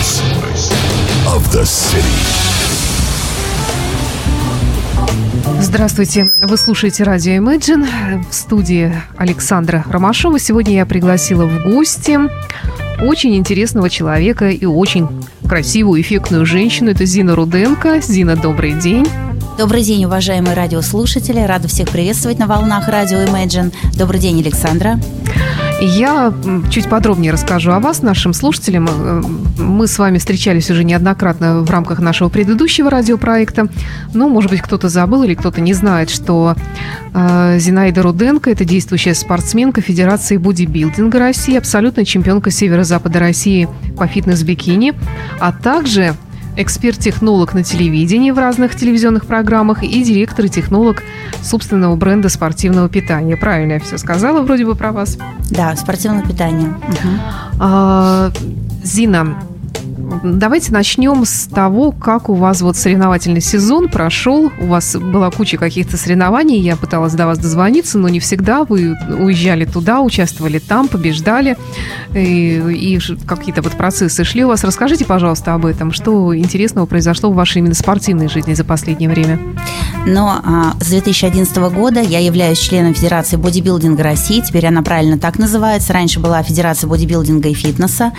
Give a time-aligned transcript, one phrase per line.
[0.00, 0.72] voice
[1.26, 2.00] of the city.
[5.60, 10.38] Здравствуйте, вы слушаете радио Imagine в студии Александра Ромашова.
[10.38, 12.18] Сегодня я пригласила в гости
[13.02, 15.06] очень интересного человека и очень
[15.46, 16.90] красивую, эффектную женщину.
[16.90, 18.00] Это Зина Руденко.
[18.00, 19.06] Зина, добрый день.
[19.58, 21.40] Добрый день, уважаемые радиослушатели.
[21.40, 23.72] Рада всех приветствовать на волнах радио Imagine.
[23.96, 24.98] Добрый день, Александра.
[25.80, 26.34] Я
[26.70, 28.88] чуть подробнее расскажу о вас, нашим слушателям.
[28.90, 29.22] Э,
[29.58, 33.68] мы с вами встречались уже неоднократно в рамках нашего предыдущего радиопроекта.
[34.12, 36.54] Но, может быть, кто-то забыл или кто-то не знает, что
[37.14, 44.92] э, Зинаида Руденко– это действующая спортсменка Федерации бодибилдинга России, абсолютная чемпионка Северо-Запада России по фитнес-бикини,
[45.40, 46.14] а также
[46.62, 51.02] эксперт-технолог на телевидении в разных телевизионных программах и директор и технолог
[51.42, 53.36] собственного бренда спортивного питания.
[53.36, 55.18] Правильно я все сказала вроде бы про вас?
[55.50, 56.68] Да, спортивное питание.
[56.68, 57.08] Угу.
[57.60, 58.30] А,
[58.82, 59.36] Зина,
[60.22, 64.50] Давайте начнем с того, как у вас вот соревновательный сезон прошел.
[64.60, 66.58] У вас была куча каких-то соревнований.
[66.58, 68.64] Я пыталась до вас дозвониться, но не всегда.
[68.64, 71.56] Вы уезжали туда, участвовали там, побеждали.
[72.14, 74.64] И, и какие-то вот процессы шли у вас.
[74.64, 75.92] Расскажите, пожалуйста, об этом.
[75.92, 79.38] Что интересного произошло в вашей именно спортивной жизни за последнее время?
[80.06, 84.40] Но а, с 2011 года я являюсь членом Федерации бодибилдинга России.
[84.40, 85.92] Теперь она правильно так называется.
[85.92, 88.12] Раньше была Федерация бодибилдинга и фитнеса.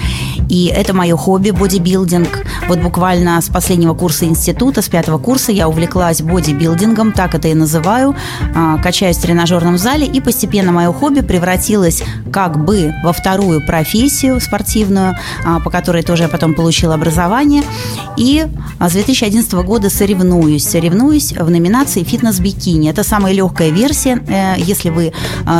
[0.48, 2.51] И это мое хобби– бодибилдинг бодибилдинг.
[2.67, 7.53] Вот буквально с последнего курса института, с пятого курса я увлеклась бодибилдингом, так это и
[7.53, 8.16] называю.
[8.56, 14.40] А, качаюсь в тренажерном зале, и постепенно мое хобби превратилось как бы во вторую профессию
[14.40, 17.64] спортивную, а, по которой тоже я потом получила образование.
[18.16, 18.45] И
[18.80, 20.64] а, с 2011 года соревнуюсь.
[20.64, 22.90] Соревнуюсь в номинации «Фитнес-бикини».
[22.90, 24.22] Это самая легкая версия.
[24.28, 25.12] Э, если вы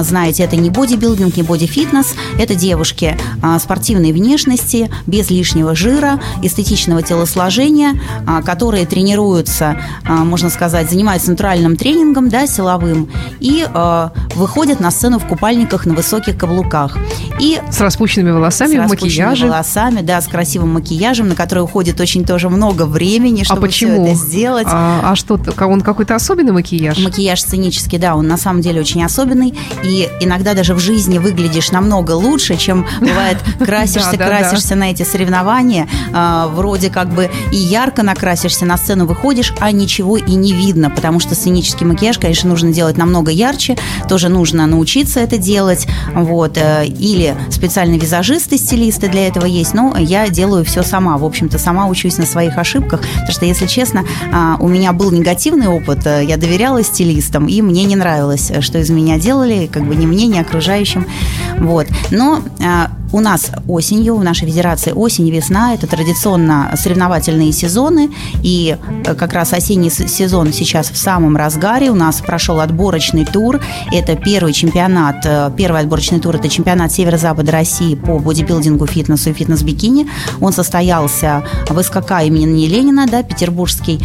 [0.02, 2.14] знаете, это не бодибилдинг, не боди-фитнес.
[2.40, 3.18] Это девушки
[3.60, 6.20] спортивной внешности, без лишнего жира,
[6.92, 14.12] эстетичного телосложения, а, которые тренируются, а, можно сказать, занимаются натуральным тренингом, да, силовым, и а,
[14.36, 16.98] выходят на сцену в купальниках на высоких каблуках.
[17.40, 19.48] И с распущенными волосами, с в макияже.
[19.48, 24.04] волосами, да, с красивым макияжем, на который уходит очень тоже много времени, чтобы а почему?
[24.04, 24.68] все это сделать.
[24.70, 26.98] А, а что, он какой-то особенный макияж?
[27.00, 31.72] Макияж сценический, да, он на самом деле очень особенный, и иногда даже в жизни выглядишь
[31.72, 36.48] намного лучше, чем бывает красишься, красишься на эти соревнования, э,
[36.82, 41.20] вроде как бы и ярко накрасишься, на сцену выходишь, а ничего и не видно, потому
[41.20, 43.78] что сценический макияж, конечно, нужно делать намного ярче,
[44.10, 49.96] тоже нужно научиться это делать, вот, э, или специальные визажисты, стилисты для этого есть, но
[49.98, 54.00] я делаю все сама, в общем-то, сама учусь на своих ошибках, потому что, если честно,
[54.32, 58.80] э, у меня был негативный опыт, э, я доверяла стилистам, и мне не нравилось, что
[58.80, 61.06] из меня делали, как бы ни мне, ни окружающим,
[61.60, 67.52] вот, но э, у нас осенью, в нашей федерации осень и весна– это традиционно соревновательные
[67.52, 68.10] сезоны,
[68.42, 71.92] и э, как раз осенний сезон сейчас в самом разгаре.
[71.92, 73.60] У нас прошел отборочный тур.
[73.92, 79.34] Это первый чемпионат, э, первый отборочный тур– это чемпионат Северо-Запада России по бодибилдингу, фитнесу и
[79.34, 80.08] фитнес-бикини.
[80.40, 84.00] Он состоялся в СКК имени Ленина, да, Петербургский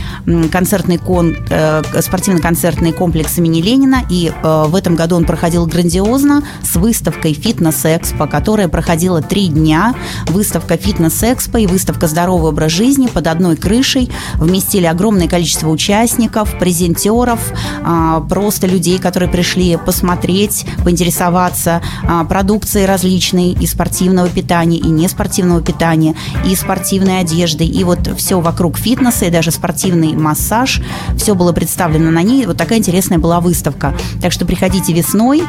[0.51, 4.03] концертный кон, э, спортивно-концертный комплекс имени Ленина.
[4.11, 9.95] И в этом году он проходил грандиозно с выставкой «Фитнес-экспо», которая проходила проходила три дня.
[10.29, 14.11] Выставка «Фитнес-экспо» и выставка «Здоровый образ жизни» под одной крышей.
[14.37, 17.53] Вместили огромное количество участников, презентеров,
[17.85, 25.61] а, просто людей, которые пришли посмотреть, поинтересоваться а, продукцией различной и спортивного питания, и неспортивного
[25.61, 26.15] питания,
[26.47, 30.81] и спортивной одежды, и вот все вокруг фитнеса, и даже спортивный массаж.
[31.19, 32.47] Все было представлено на ней.
[32.47, 33.95] Вот такая интересная была выставка.
[34.23, 35.43] Так что приходите весной.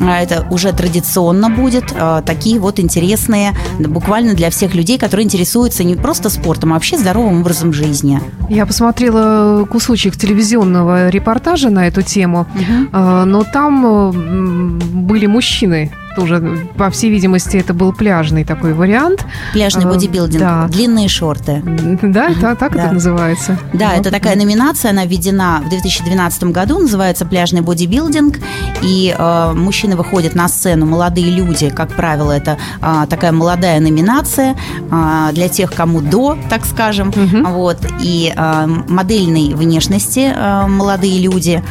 [0.00, 1.92] А, это уже традиционно будет.
[2.24, 6.96] Такие вот интересные интересные буквально для всех людей, которые интересуются не просто спортом, а вообще
[6.96, 8.20] здоровым образом жизни.
[8.48, 12.98] Я посмотрела кусочек телевизионного репортажа на эту тему, угу.
[12.98, 19.24] но там были мужчины тоже, по всей видимости, это был пляжный такой вариант.
[19.52, 20.66] Пляжный э, бодибилдинг, да.
[20.68, 21.62] длинные шорты.
[22.02, 22.84] Да, да так да.
[22.84, 23.58] это называется.
[23.72, 24.00] Да, вот.
[24.00, 28.38] это такая номинация, она введена в 2012 году, называется пляжный бодибилдинг,
[28.82, 34.56] и э, мужчины выходят на сцену, молодые люди, как правило, это э, такая молодая номинация
[34.90, 37.48] э, для тех, кому до, так скажем, угу.
[37.48, 41.62] вот, и э, модельной внешности э, молодые люди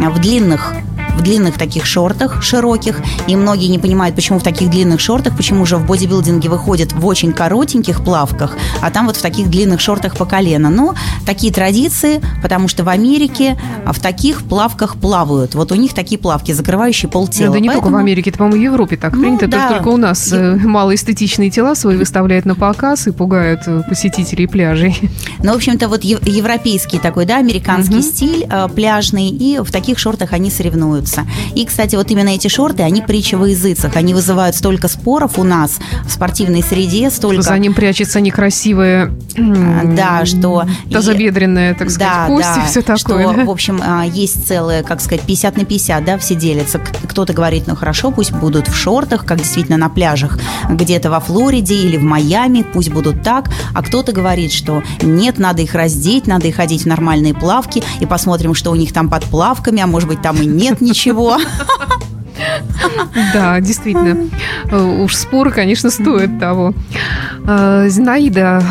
[0.00, 0.74] в длинных
[1.16, 5.66] в длинных таких шортах, широких, и многие не понимают, почему в таких длинных шортах, почему
[5.66, 10.16] же в бодибилдинге выходят в очень коротеньких плавках, а там вот в таких длинных шортах
[10.16, 10.70] по колено.
[10.70, 10.94] Но
[11.26, 15.54] такие традиции, потому что в Америке в таких плавках плавают.
[15.54, 17.48] Вот у них такие плавки, закрывающие полтела.
[17.48, 17.86] Ну, да не Поэтому...
[17.86, 19.46] только в Америке, это, по-моему, в Европе так ну, принято.
[19.46, 19.68] Да.
[19.68, 20.56] Только у нас Я...
[20.62, 24.98] малоэстетичные тела свои выставляют на показ и пугают э, посетителей пляжей.
[25.42, 28.02] Ну, в общем-то, вот европейский такой, да, американский угу.
[28.02, 31.01] стиль э, пляжный, и в таких шортах они соревнуются.
[31.54, 33.96] И, кстати, вот именно эти шорты, они притча во языцах.
[33.96, 37.42] Они вызывают столько споров у нас в спортивной среде, столько...
[37.42, 39.12] За ним прячется некрасивая...
[39.36, 40.64] Да, что...
[40.90, 42.96] Тазобедренная, так сказать, да, кость да, и все такое.
[42.98, 43.44] Что, да?
[43.44, 46.78] в общем, а, есть целое, как сказать, 50 на 50, да, все делятся.
[46.78, 50.38] Кто-то говорит, ну хорошо, пусть будут в шортах, как действительно на пляжах,
[50.68, 53.50] где-то во Флориде или в Майами, пусть будут так.
[53.74, 58.06] А кто-то говорит, что нет, надо их раздеть, надо их ходить в нормальные плавки, и
[58.06, 60.91] посмотрим, что у них там под плавками, а может быть, там и нет ничего.
[63.32, 64.28] Да, действительно.
[64.70, 66.74] Э, уж споры, конечно, стоят того.
[67.46, 68.62] Э, Зинаида,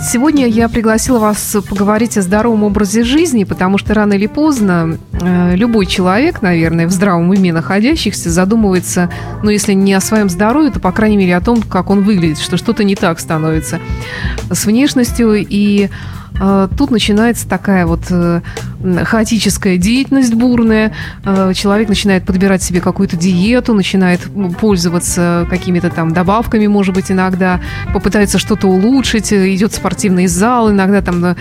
[0.00, 5.56] Сегодня я пригласила вас поговорить о здоровом образе жизни, потому что рано или поздно э,
[5.56, 9.10] любой человек, наверное, в здравом уме находящихся, задумывается,
[9.42, 12.38] ну, если не о своем здоровье, то, по крайней мере, о том, как он выглядит,
[12.38, 13.80] что что-то не так становится
[14.50, 15.90] с внешностью и
[16.76, 18.40] тут начинается такая вот э,
[19.04, 20.92] хаотическая деятельность бурная.
[21.24, 24.20] А, человек начинает подбирать себе какую-то диету, начинает
[24.60, 27.60] пользоваться какими-то там добавками, может быть, иногда,
[27.92, 31.34] попытается что-то улучшить, э, идет в спортивный зал, иногда там э,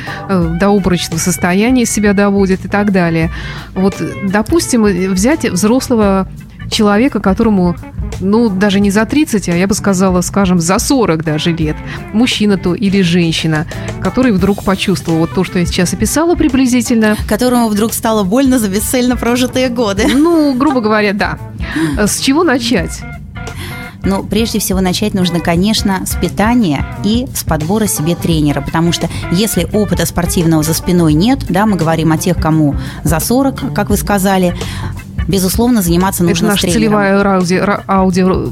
[0.59, 3.31] до обморочного состояния себя доводит и так далее.
[3.73, 4.83] Вот, допустим,
[5.13, 6.27] взять взрослого
[6.69, 7.75] человека, которому,
[8.19, 11.75] ну, даже не за 30, а я бы сказала, скажем, за 40 даже лет,
[12.13, 13.67] мужчина то или женщина,
[14.01, 17.15] который вдруг почувствовал вот то, что я сейчас описала приблизительно.
[17.27, 20.07] Которому вдруг стало больно за бесцельно прожитые годы.
[20.07, 21.37] Ну, грубо говоря, да.
[21.97, 23.01] С чего начать?
[24.03, 29.09] Ну, прежде всего начать нужно, конечно, с питания и с подбора себе тренера, потому что
[29.31, 33.89] если опыта спортивного за спиной нет, да, мы говорим о тех, кому за 40, как
[33.89, 34.55] вы сказали,
[35.27, 38.51] безусловно, заниматься нужно Это наша целевая аудио, аудио,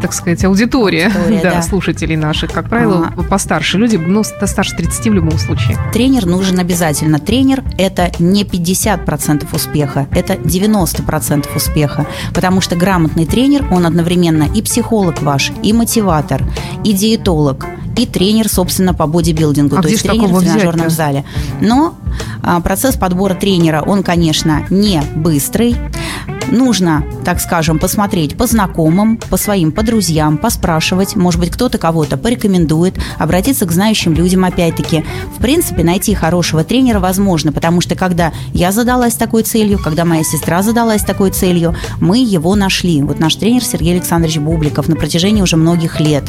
[0.00, 1.62] так сказать, аудитория, аудитория да, да.
[1.62, 2.52] слушателей наших.
[2.52, 3.22] Как правило, а.
[3.22, 5.78] постарше люди, ну, старше 30 в любом случае.
[5.92, 7.18] Тренер нужен обязательно.
[7.18, 12.06] Тренер– это не 50% успеха, это 90% успеха.
[12.34, 16.42] Потому что грамотный тренер, он одновременно и психолог ваш, и мотиватор,
[16.84, 17.66] и диетолог,
[17.96, 21.24] и тренер, собственно, по бодибилдингу, а то есть тренер в тренажерном зале.
[21.60, 21.94] Но
[22.42, 25.76] а, процесс подбора тренера, он, конечно, не быстрый.
[26.06, 26.26] 嗯。
[26.50, 31.16] Нужно, так скажем, посмотреть по знакомым, по своим, по друзьям, поспрашивать.
[31.16, 35.04] Может быть, кто-то кого-то порекомендует, обратиться к знающим людям опять-таки.
[35.36, 40.22] В принципе, найти хорошего тренера возможно, потому что когда я задалась такой целью, когда моя
[40.24, 43.02] сестра задалась такой целью, мы его нашли.
[43.02, 46.24] Вот наш тренер Сергей Александрович Бубликов на протяжении уже многих лет.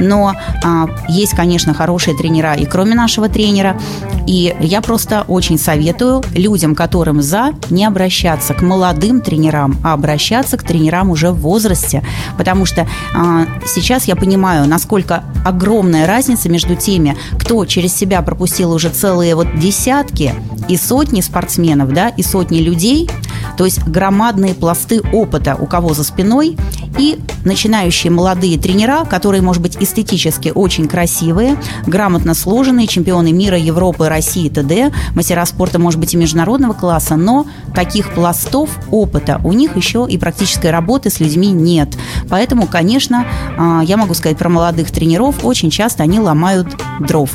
[0.00, 3.80] Но а, есть, конечно, хорошие тренера и кроме нашего тренера.
[4.26, 10.56] И я просто очень советую людям, которым за, не обращаться к молодым тренерам, а обращаться
[10.56, 12.04] к тренерам уже в возрасте.
[12.36, 18.72] Потому что а, сейчас я понимаю, насколько огромная разница между теми, кто через себя пропустил
[18.72, 20.34] уже целые вот десятки
[20.68, 23.08] и сотни спортсменов, да, и сотни людей,
[23.56, 26.56] то есть громадные пласты опыта у кого за спиной,
[26.98, 31.56] и начинающие молодые тренера, которые, может быть, эстетически очень красивые,
[31.86, 37.46] грамотно сложенные, чемпионы мира, Европы, России, т.д., мастера спорта, может быть, и международного класса, но
[37.74, 41.96] таких пластов опыта у них еще и практической работы с людьми нет.
[42.28, 46.68] Поэтому, конечно, а, я могу сказать про молодых тренеров, очень часто они ломают
[47.00, 47.30] дров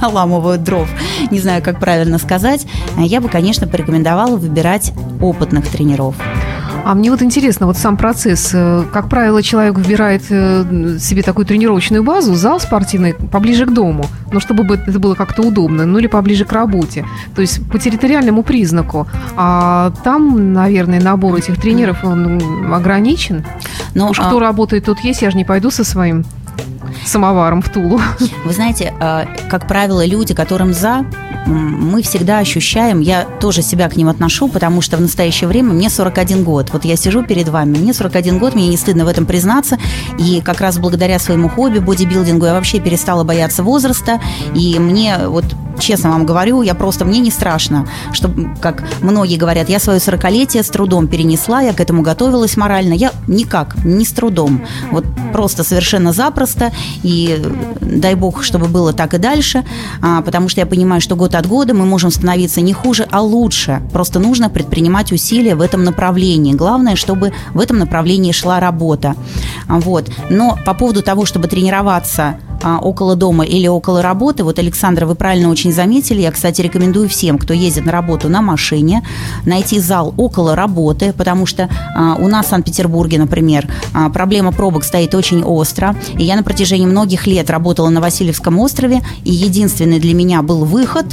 [0.00, 0.88] наламывают дров.
[1.30, 2.66] Не знаю, как правильно сказать.
[2.96, 6.16] Я бы, конечно, порекомендовала выбирать опытных тренеров.
[6.84, 8.50] А мне вот интересно, вот сам процесс.
[8.52, 14.04] Э, как правило, человек выбирает э, себе такую тренировочную базу, зал спортивный поближе к дому,
[14.32, 17.06] но чтобы это было как-то удобно, ну или поближе к работе.
[17.36, 19.06] То есть по территориальному признаку.
[19.36, 23.44] А там, наверное, набор этих тренеров он ограничен.
[23.94, 24.26] Но, Уж а...
[24.26, 26.24] кто работает, тут есть, я же не пойду со своим
[27.04, 28.00] самоваром в Тулу.
[28.44, 31.04] Вы знаете, э, как правило, люди, которым за,
[31.46, 35.90] мы всегда ощущаем, я тоже себя к ним отношу, потому что в настоящее время мне
[35.90, 36.70] 41 год.
[36.72, 39.78] Вот я сижу перед вами, мне 41 год, мне не стыдно в этом признаться,
[40.18, 44.20] и как раз благодаря своему хобби, бодибилдингу, я вообще перестала бояться возраста,
[44.54, 45.44] и мне вот
[45.82, 50.62] честно вам говорю, я просто, мне не страшно, что, как многие говорят, я свое сорокалетие
[50.62, 55.64] с трудом перенесла, я к этому готовилась морально, я никак, не с трудом, вот просто
[55.64, 56.72] совершенно запросто,
[57.02, 57.42] и
[57.80, 59.64] дай бог, чтобы было так и дальше,
[60.00, 63.20] а, потому что я понимаю, что год от года мы можем становиться не хуже, а
[63.20, 69.16] лучше, просто нужно предпринимать усилия в этом направлении, главное, чтобы в этом направлении шла работа,
[69.68, 74.44] вот, но по поводу того, чтобы тренироваться а, около дома или около работы.
[74.44, 76.20] Вот, Александра, вы правильно очень заметили.
[76.20, 79.06] Я, кстати, рекомендую всем, кто ездит на работу на машине,
[79.44, 84.84] найти зал около работы, потому что а, у нас в Санкт-Петербурге, например, а, проблема пробок
[84.84, 85.96] стоит очень остро.
[86.18, 90.64] И я на протяжении многих лет работала на Васильевском острове, и единственный для меня был
[90.64, 91.06] выход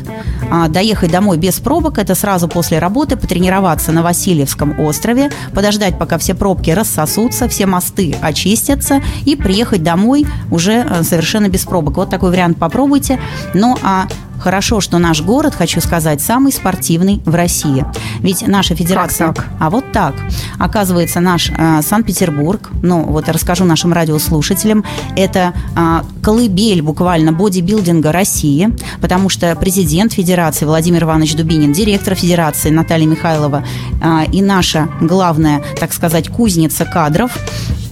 [0.52, 6.18] а, доехать домой без пробок, это сразу после работы потренироваться на Васильевском острове, подождать, пока
[6.18, 11.98] все пробки рассосутся, все мосты очистятся, и приехать домой уже а, совершенно совершенно без пробок.
[11.98, 13.20] Вот такой вариант попробуйте.
[13.54, 14.08] Ну а
[14.42, 17.86] Хорошо, что наш город, хочу сказать, самый спортивный в России.
[18.22, 19.28] Ведь наша федерация...
[19.28, 19.48] Как так?
[19.60, 20.16] А вот так.
[20.58, 24.86] Оказывается, наш э, Санкт-Петербург, ну вот расскажу нашим радиослушателям,
[25.18, 28.70] это э, колыбель буквально бодибилдинга России,
[29.02, 33.66] потому что президент федерации Владимир Иванович Дубинин, директор федерации Наталья Михайлова
[34.02, 37.38] э, и наша главная, так сказать, кузница кадров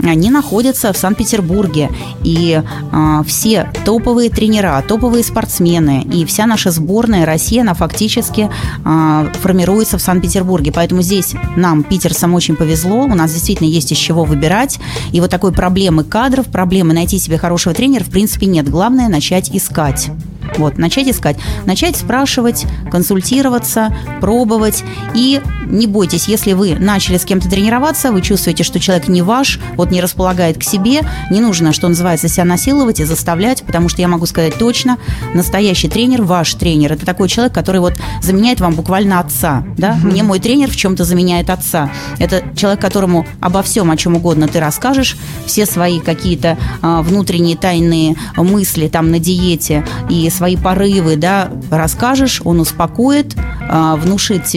[0.04, 1.90] они находятся в Санкт-Петербурге.
[2.24, 2.62] И
[2.92, 8.50] э, все топовые тренера, топовые спортсмены и вся наша сборная России, она фактически
[8.86, 10.72] э, формируется в Санкт-Петербурге.
[10.72, 13.04] Поэтому здесь нам, питерцам, очень повезло.
[13.04, 14.80] У нас действительно есть из чего выбирать.
[15.12, 18.70] И вот такой проблемы кадров, проблемы найти себе хорошего тренера, в принципе, нет.
[18.70, 20.12] Главное начать искать.
[20.58, 24.84] Вот, начать искать, начать спрашивать, консультироваться, пробовать.
[25.14, 29.60] И не бойтесь, если вы начали с кем-то тренироваться, вы чувствуете, что человек не ваш,
[29.76, 34.02] вот не располагает к себе, не нужно, что называется, себя насиловать и заставлять, потому что
[34.02, 34.98] я могу сказать точно,
[35.34, 39.98] настоящий тренер, ваш тренер, это такой человек, который вот заменяет вам буквально отца, да?
[40.02, 41.92] Мне мой тренер в чем-то заменяет отца.
[42.20, 47.58] Это человек, которому обо всем, о чем угодно ты расскажешь, все свои какие-то а, внутренние
[47.58, 53.36] тайные мысли там на диете и свои порывы, да, расскажешь, он успокоит,
[53.68, 54.48] а, внушит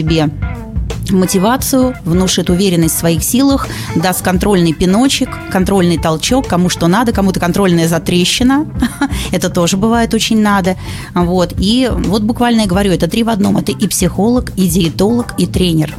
[1.11, 7.39] мотивацию, внушит уверенность в своих силах, даст контрольный пиночек, контрольный толчок, кому что надо, кому-то
[7.39, 8.65] контрольная затрещина,
[9.31, 10.75] это тоже бывает очень надо,
[11.13, 15.33] вот, и вот буквально я говорю, это три в одном, это и психолог, и диетолог,
[15.37, 15.95] и тренер.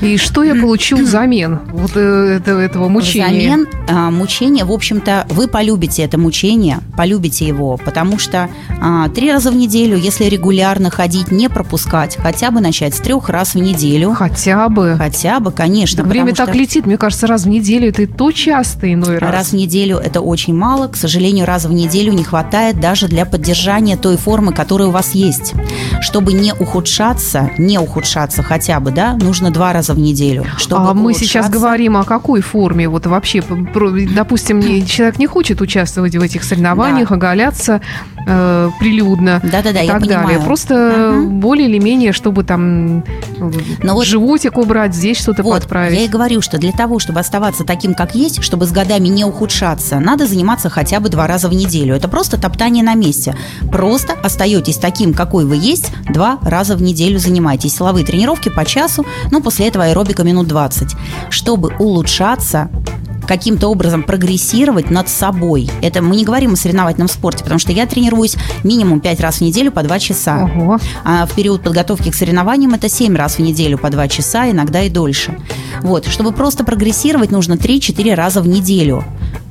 [0.00, 3.48] И что я получу взамен вот э, этого, этого мучения?
[3.48, 8.48] Взамен а, мучения, в общем-то, вы полюбите это мучение, полюбите его, потому что
[8.80, 13.28] а, три раза в неделю, если регулярно ходить, не пропускать, хотя бы начать с трех
[13.28, 14.12] раз в неделю.
[14.12, 14.96] Хотя бы.
[14.98, 16.02] Хотя бы, конечно.
[16.02, 19.32] Да время так летит, мне кажется, раз в неделю это и то часто иной раз.
[19.32, 23.26] Раз в неделю это очень мало, к сожалению, раз в неделю не хватает даже для
[23.26, 25.54] поддержания той формы, которая у вас есть.
[26.00, 30.44] Чтобы не ухудшаться, не ухудшаться хотя бы, да, нужно два раза в неделю.
[30.56, 32.88] Чтобы а мы сейчас говорим о какой форме?
[32.88, 33.42] Вот вообще,
[34.14, 37.14] допустим, человек не хочет участвовать в этих соревнованиях, да.
[37.14, 37.80] оголяться
[38.26, 40.18] э, прилюдно Да-да-да, и так я далее.
[40.18, 40.42] Понимаю.
[40.42, 41.28] Просто угу.
[41.28, 43.04] более или менее, чтобы там
[43.82, 45.98] Но вот животик убрать, здесь что-то вот, подправить.
[45.98, 49.24] Я и говорю, что для того, чтобы оставаться таким, как есть, чтобы с годами не
[49.24, 51.94] ухудшаться, надо заниматься хотя бы два раза в неделю.
[51.94, 53.36] Это просто топтание на месте.
[53.70, 57.76] Просто остаетесь таким, какой вы есть, два раза в неделю занимайтесь.
[57.76, 60.94] Силовые тренировки по часу, но после этого аэробика минут 20.
[61.30, 62.70] Чтобы улучшаться,
[63.26, 65.70] каким-то образом прогрессировать над собой.
[65.82, 69.40] Это мы не говорим о соревновательном спорте, потому что я тренируюсь минимум 5 раз в
[69.40, 70.50] неделю по 2 часа.
[70.54, 70.78] Ого.
[71.04, 74.82] А в период подготовки к соревнованиям это 7 раз в неделю по 2 часа, иногда
[74.82, 75.36] и дольше.
[75.82, 76.06] Вот.
[76.06, 79.04] Чтобы просто прогрессировать, нужно 3-4 раза в неделю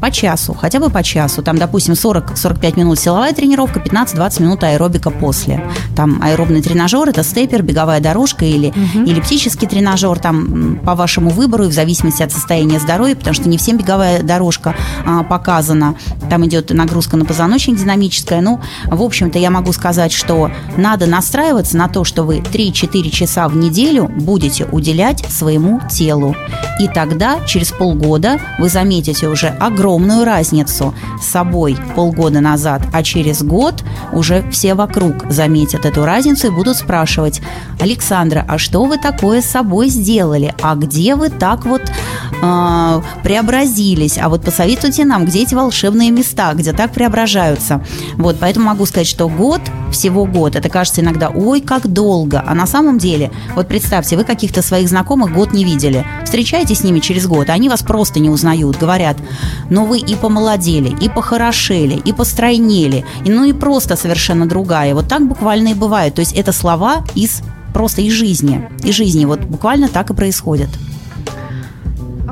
[0.04, 1.42] по часу, хотя бы по часу.
[1.42, 5.64] Там, допустим, 40-45 минут силовая тренировка, 15-20 минут аэробика после.
[5.96, 9.10] Там аэробный тренажер, это степер, беговая дорожка или угу.
[9.10, 13.58] эллиптический тренажер, там по вашему выбору и в зависимости от состояния здоровья, потому что не
[13.58, 15.96] всем беговая дорожка а, показана.
[16.30, 18.42] Там идет нагрузка на позвоночник динамическая.
[18.42, 23.48] Ну, в общем-то, я могу сказать, что надо настраиваться на то, что вы 3-4 часа
[23.48, 26.36] в неделю будете уделять своему телу.
[26.82, 29.56] И тогда, через полгода, вы заметите уже
[29.94, 36.48] огромную разницу с собой полгода назад, а через год уже все вокруг заметят эту разницу
[36.48, 37.42] и будут спрашивать,
[37.80, 40.56] Александра, а что вы такое с собой сделали?
[40.62, 41.82] А где вы так вот
[42.44, 44.18] э, преобразились.
[44.18, 47.84] А вот посоветуйте нам, где эти волшебные места, где так преображаются.
[48.16, 52.44] Вот, поэтому могу сказать, что год, всего год, это кажется иногда, ой, как долго.
[52.46, 56.06] А на самом деле, вот представьте, вы каких-то своих знакомых год не видели.
[56.26, 58.78] Встречаетесь с ними через год, а они вас просто не узнают.
[58.78, 59.18] Говорят,
[59.70, 64.94] ну вы и помолодели, и похорошели, и постройнели, и, ну и просто совершенно другая.
[64.94, 66.16] Вот так буквально и бывает.
[66.16, 67.42] То есть это слова из
[67.74, 68.70] просто из жизни.
[68.84, 69.26] Из жизни.
[69.26, 70.70] Вот буквально так и происходит.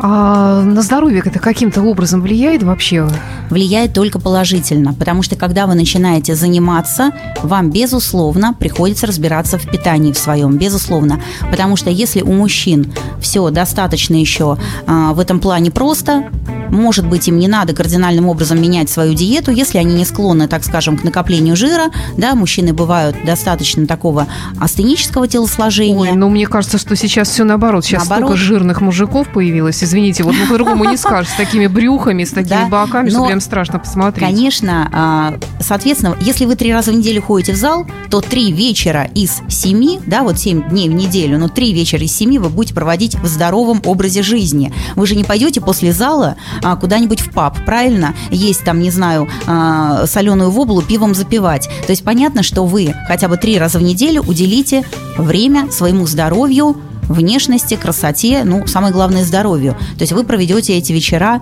[0.03, 3.07] А на здоровье это каким-то образом влияет вообще?
[3.51, 7.11] Влияет только положительно, потому что когда вы начинаете заниматься,
[7.43, 11.21] вам, безусловно, приходится разбираться в питании в своем, безусловно.
[11.51, 12.91] Потому что если у мужчин
[13.21, 16.31] все достаточно еще а, в этом плане просто,
[16.71, 20.63] может быть, им не надо кардинальным образом менять свою диету, если они не склонны, так
[20.63, 21.91] скажем, к накоплению жира.
[22.17, 24.27] Да, мужчины бывают достаточно такого
[24.59, 26.11] астенического телосложения.
[26.11, 27.85] Ой, ну мне кажется, что сейчас все наоборот.
[27.85, 28.31] Сейчас наоборот.
[28.31, 29.83] столько жирных мужиков появилось.
[29.83, 31.31] Извините, вот ну, по-другому не скажешь.
[31.31, 34.27] С такими брюхами, с такими да, боками, что прям страшно посмотреть.
[34.27, 34.89] Конечно.
[34.93, 39.41] А, соответственно, если вы три раза в неделю ходите в зал, то три вечера из
[39.49, 43.15] семи, да, вот семь дней в неделю, но три вечера из семи вы будете проводить
[43.15, 44.73] в здоровом образе жизни.
[44.95, 48.13] Вы же не пойдете после зала а, куда-нибудь в паб, правильно?
[48.29, 51.69] Есть там, не знаю, а, соленую воблу пивом запивать.
[51.85, 54.83] То есть понятно, что вы хотя бы три раза в неделю уделите
[55.17, 59.73] время своему здоровью, внешности, красоте, ну, самое главное, здоровью.
[59.97, 61.41] То есть вы проведете эти вечера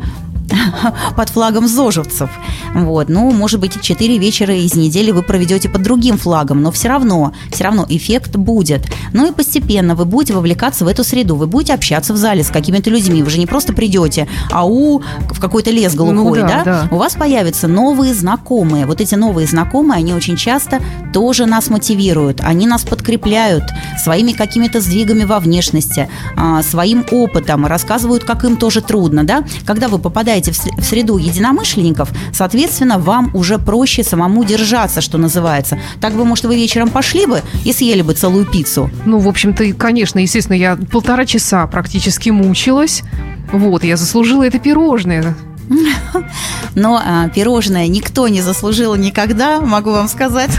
[1.16, 2.30] под флагом зожевцев.
[2.74, 3.10] Вот.
[3.10, 7.34] Ну, может быть, четыре вечера из недели вы проведете под другим флагом, но все равно,
[7.52, 8.88] все равно эффект будет.
[9.14, 12.50] Ну и постепенно вы будете вовлекаться в эту среду, вы будете общаться в зале с
[12.50, 16.48] какими-то людьми, вы же не просто придете, а у в какой-то лес глухой, ну, да,
[16.48, 16.64] да?
[16.64, 16.88] да?
[16.92, 18.86] У вас появятся новые знакомые.
[18.86, 20.80] Вот эти новые знакомые, они очень часто
[21.14, 23.64] тоже нас мотивируют, они нас подкрепляют
[23.98, 29.44] своими какими-то сдвигами во внешности, а, своим опытом, рассказывают, как им тоже трудно, да?
[29.66, 35.78] Когда вы попадаете попадаете в среду единомышленников, соответственно, вам уже проще самому держаться, что называется.
[36.02, 38.90] Так бы, может, вы вечером пошли бы и съели бы целую пиццу.
[39.06, 43.04] Ну, в общем-то, конечно, естественно, я полтора часа практически мучилась.
[43.52, 45.36] Вот, я заслужила это пирожное.
[46.76, 50.52] Но а, пирожное никто не заслужил никогда, могу вам сказать.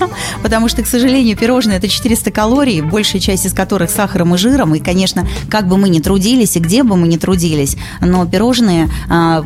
[0.42, 4.74] Потому что, к сожалению, пирожное– это 400 калорий, большая часть из которых сахаром и жиром.
[4.74, 8.88] И, конечно, как бы мы ни трудились и где бы мы ни трудились, но пирожные
[9.08, 9.44] а,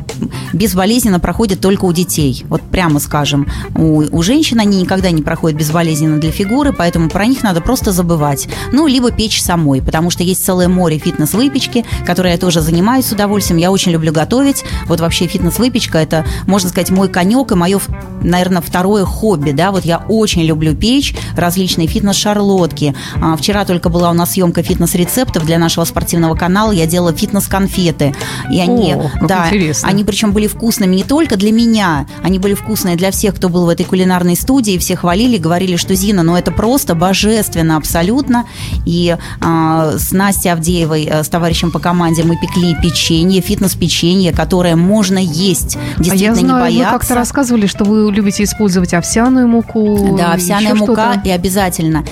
[0.53, 2.45] безболезненно проходят только у детей.
[2.49, 3.47] Вот прямо скажем.
[3.75, 7.93] У, у женщин они никогда не проходят безболезненно для фигуры, поэтому про них надо просто
[7.93, 8.49] забывать.
[8.73, 13.13] Ну, либо печь самой, потому что есть целое море фитнес-выпечки, которые я тоже занимаюсь с
[13.13, 13.59] удовольствием.
[13.59, 14.65] Я очень люблю готовить.
[14.87, 17.79] Вот вообще вообще фитнес-выпечка– это, можно сказать, мой конек и мое,
[18.23, 22.95] наверное, второе хобби, да, вот я очень люблю печь различные фитнес-шарлотки.
[23.21, 28.15] А, вчера только была у нас съемка фитнес-рецептов для нашего спортивного канала, я делала фитнес-конфеты.
[28.51, 29.87] И они, О, да, интересно.
[29.87, 33.67] они причем были вкусными не только для меня, они были вкусные для всех, кто был
[33.67, 38.47] в этой кулинарной студии, все хвалили, говорили, что Зина, ну это просто божественно абсолютно.
[38.87, 44.75] И а, с Настей Авдеевой, э, с товарищем по команде, мы пекли печенье, фитнес-печенье, которое
[44.75, 45.77] можно можно есть.
[45.99, 46.93] Действительно, а я знаю, не бояться.
[46.93, 50.17] Вы как-то рассказывали, что вы любите использовать овсяную муку.
[50.17, 52.05] Да, овсяная мука и обязательно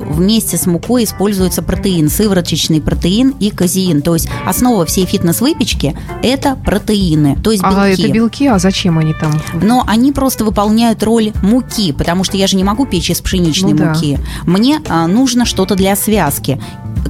[0.00, 4.02] вместе с мукой используется протеин, сывороточный протеин и казеин.
[4.02, 7.76] То есть основа всей фитнес-выпечки– это протеины, то есть белки.
[7.76, 9.32] А это белки, а зачем они там?
[9.60, 13.72] Но они просто выполняют роль муки, потому что я же не могу печь из пшеничной
[13.72, 14.16] ну, муки.
[14.16, 14.52] Да.
[14.52, 16.60] Мне а, нужно что-то для связки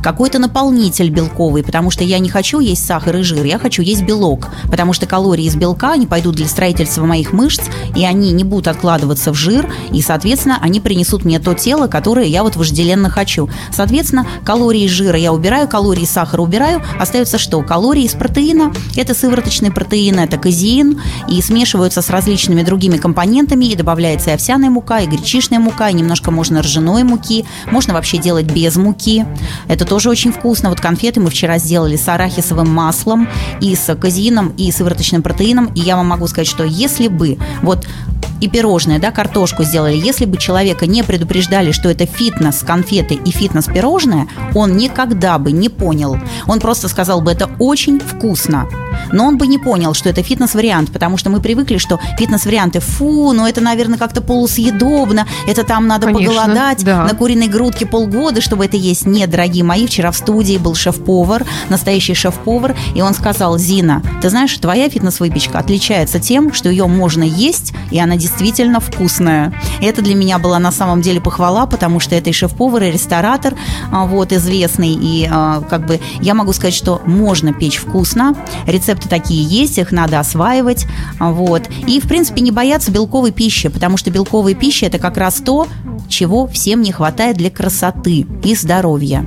[0.03, 4.03] какой-то наполнитель белковый, потому что я не хочу есть сахар и жир, я хочу есть
[4.03, 7.62] белок, потому что калории из белка, они пойдут для строительства моих мышц,
[7.96, 12.26] и они не будут откладываться в жир, и, соответственно, они принесут мне то тело, которое
[12.26, 13.50] я вот вожделенно хочу.
[13.72, 17.61] Соответственно, калории из жира я убираю, калории из сахара убираю, остается что?
[17.62, 23.74] Калории из протеина, это сывороточный протеин, это казеин, и смешиваются с различными другими компонентами, и
[23.74, 28.46] добавляется и овсяная мука, и гречишная мука, и немножко можно ржаной муки, можно вообще делать
[28.46, 29.26] без муки.
[29.66, 30.68] Это тоже очень вкусно.
[30.68, 33.28] Вот конфеты мы вчера сделали с арахисовым маслом
[33.61, 35.66] и с казеином, и сывороточным протеином.
[35.75, 37.87] И я вам могу сказать, что если бы вот
[38.40, 39.96] и пирожное, да, картошку сделали.
[39.96, 45.53] Если бы человека не предупреждали, что это фитнес конфеты и фитнес пирожное, он никогда бы
[45.53, 46.18] не понял.
[46.46, 48.68] Он просто сказал бы, это очень вкусно.
[49.12, 53.33] Но он бы не понял, что это фитнес-вариант, потому что мы привыкли, что фитнес-варианты, фу,
[53.33, 57.05] ну это, наверное, как-то полусъедобно, это там надо Конечно, поголодать да.
[57.05, 59.07] на куриной грудке полгода, чтобы это есть.
[59.07, 64.31] Нет, дорогие мои, вчера в студии был шеф-повар, настоящий шеф-повар, и он сказал, Зина, ты
[64.31, 68.28] знаешь, твоя фитнес-выпечка отличается тем, что ее можно есть, и она действительно
[68.81, 69.53] вкусная.
[69.81, 72.91] И это для меня была на самом деле похвала, потому что это и шеф-повар, и
[72.91, 73.55] ресторатор,
[73.91, 78.35] а, вот, известный, и а, как бы я могу сказать, что можно печь вкусно,
[78.67, 80.87] рецепты такие есть, их надо осваивать,
[81.19, 85.17] а, вот, и, в принципе, не бояться белковой пищи, потому что белковая пища– это как
[85.17, 85.67] раз то,
[86.09, 89.27] чего всем не хватает для красоты и здоровья.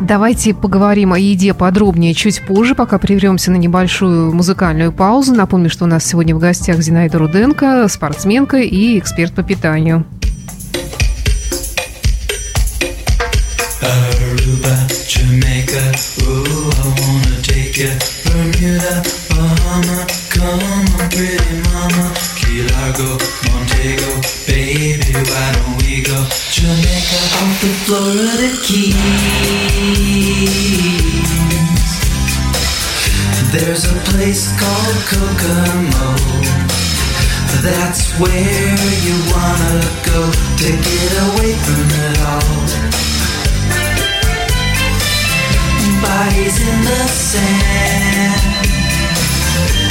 [0.00, 5.34] Давайте поговорим о еде подробнее чуть позже, пока прервемся на небольшую музыкальную паузу.
[5.34, 10.04] Напомню, что у нас сегодня в гостях Зинаида Руденко, спортсменка и эксперт по питанию.
[33.52, 36.39] There's a place called Kokomo.
[37.62, 38.74] That's where
[39.06, 43.00] you wanna go to get away from it all.
[46.02, 48.40] bodies in the sand.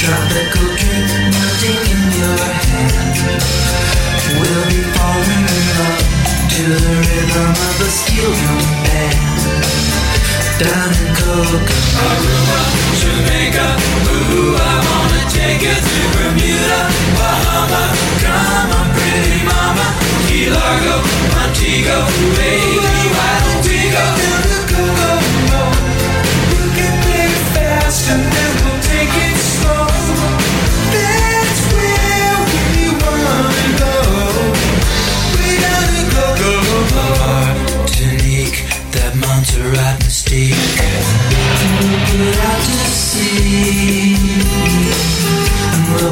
[0.02, 3.16] Tropical drink melting in your hand.
[4.38, 6.02] We'll be falling in love
[6.54, 10.09] to the rhythm of a steel drum band
[10.58, 11.58] down in Cocoa,
[12.06, 12.60] Aruba,
[13.00, 13.68] Jamaica,
[14.12, 16.80] ooh, I wanna take you to Bermuda,
[17.16, 17.84] Bahama,
[18.22, 19.86] come on, pretty mama,
[20.28, 20.96] Key Largo,
[21.32, 21.98] Montego,
[22.36, 24.60] baby, why don't we go to the
[26.76, 29.86] can play fast and then we'll take it slow.
[30.94, 33.94] That's where we wanna go.
[35.36, 36.26] We gotta go.
[36.94, 38.58] Martinique,
[38.92, 39.99] that Montserrat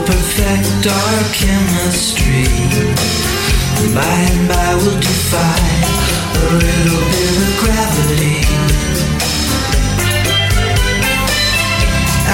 [0.09, 2.49] perfect our chemistry.
[3.79, 5.61] And by and by we'll defy
[6.35, 8.41] a little bit of gravity.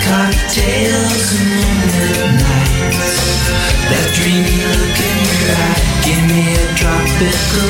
[0.08, 2.08] cocktails and.
[3.88, 7.70] That dreamy look in your eye, give me a tropical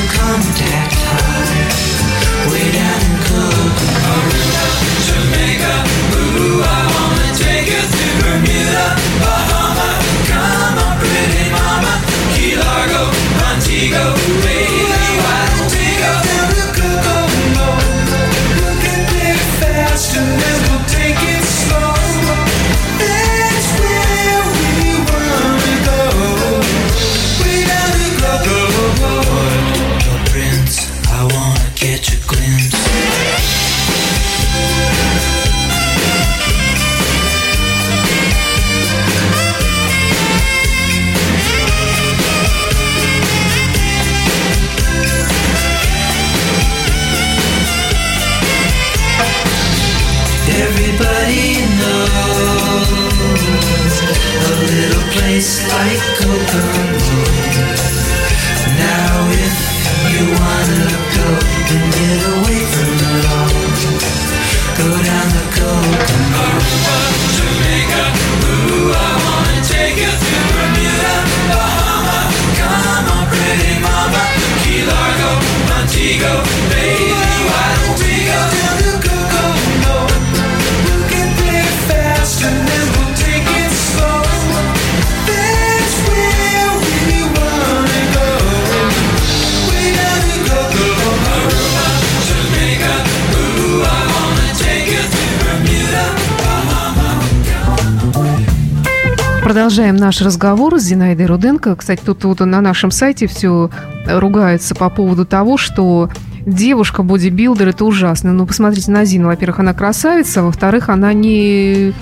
[99.58, 101.74] Продолжаем наш разговор с Зинаидой Руденко.
[101.74, 103.70] Кстати, тут вот на нашем сайте все
[104.06, 106.10] ругается по поводу того, что
[106.48, 108.32] девушка бодибилдер это ужасно.
[108.32, 109.28] Ну, посмотрите на Зину.
[109.28, 111.92] Во-первых, она красавица, во-вторых, она не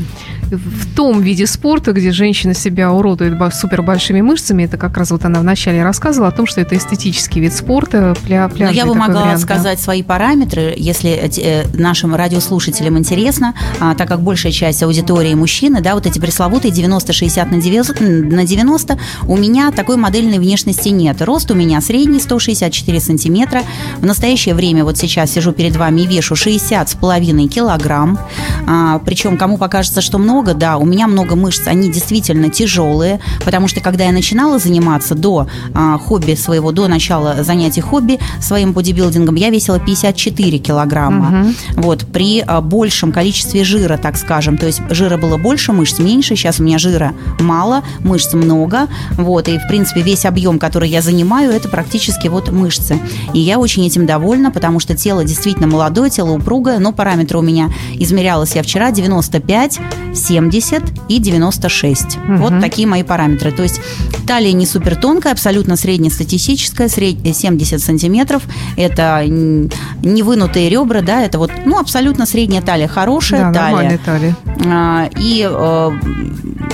[0.50, 4.64] в том виде спорта, где женщина себя уродует супер большими мышцами.
[4.64, 8.48] Это как раз вот она вначале рассказывала о том, что это эстетический вид спорта, пля
[8.48, 9.82] пляжный Но я бы могла вариант, сказать да.
[9.82, 15.94] свои параметры, если э, нашим радиослушателям интересно, а, так как большая часть аудитории мужчины, да,
[15.94, 21.20] вот эти пресловутые 90-60 на 90, на 90, у меня такой модельной внешности нет.
[21.22, 23.62] Рост у меня средний, 164 сантиметра.
[23.98, 28.18] В настоящее настоящее время вот сейчас сижу перед вами и вешу 60 с половиной килограмм.
[28.66, 33.66] А, причем, кому покажется, что много, да, у меня много мышц, они действительно тяжелые, потому
[33.66, 39.36] что когда я начинала заниматься до а, хобби своего, до начала занятий хобби своим бодибилдингом,
[39.36, 41.40] я весила 54 килограмма.
[41.40, 41.82] Угу.
[41.82, 46.36] Вот, при а, большем количестве жира, так скажем, то есть жира было больше, мышц меньше,
[46.36, 51.00] сейчас у меня жира мало, мышц много, вот, и, в принципе, весь объем, который я
[51.00, 52.98] занимаю, это практически вот мышцы.
[53.32, 57.42] И я очень этим довольна, потому что тело действительно молодое, тело упругое, но параметры у
[57.42, 59.80] меня измерялась я вчера 95,
[60.14, 62.16] 70 и 96.
[62.16, 62.36] Угу.
[62.36, 63.52] Вот такие мои параметры.
[63.52, 63.80] То есть
[64.26, 67.16] талия не супер тонкая, абсолютно среднестатистическая, сред...
[67.36, 68.42] 70 сантиметров.
[68.76, 74.00] Это не вынутые ребра, да, это вот, ну, абсолютно средняя талия, хорошая да, талия.
[74.04, 74.36] талия.
[74.66, 75.90] А, и э,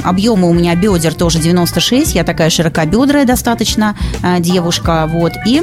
[0.05, 5.63] объемы у меня бедер тоже 96, я такая широкобедрая достаточно э, девушка, вот, и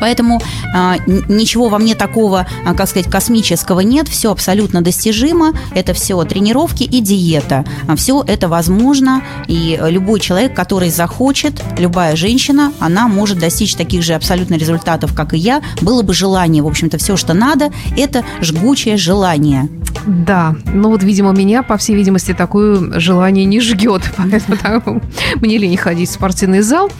[0.00, 0.40] Поэтому
[0.74, 0.94] э,
[1.28, 4.08] ничего во мне такого, э, как сказать, космического нет.
[4.08, 5.52] Все абсолютно достижимо.
[5.74, 7.64] Это все тренировки и диета.
[7.96, 9.22] Все это возможно.
[9.46, 15.34] И любой человек, который захочет, любая женщина, она может достичь таких же абсолютно результатов, как
[15.34, 15.62] и я.
[15.80, 16.62] Было бы желание.
[16.62, 19.68] В общем-то, все, что надо, это жгучее желание.
[20.06, 24.02] Да, ну вот, видимо, меня, по всей видимости, такое желание не жгет,
[24.62, 25.02] поэтому
[25.36, 26.90] мне ли не ходить в спортивный зал.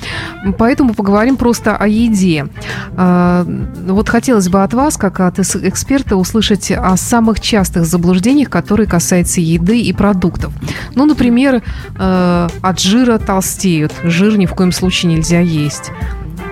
[0.59, 2.49] Поэтому поговорим просто о еде.
[2.97, 3.47] А,
[3.87, 9.41] вот хотелось бы от вас, как от эксперта, услышать о самых частых заблуждениях, которые касаются
[9.41, 10.53] еды и продуктов.
[10.95, 11.63] Ну, например,
[11.99, 13.93] э, от жира толстеют.
[14.05, 15.91] Жир ни в коем случае нельзя есть.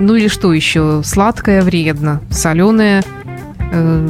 [0.01, 1.03] Ну или что еще?
[1.05, 3.03] Сладкое вредно, соленое
[3.73, 4.09] э,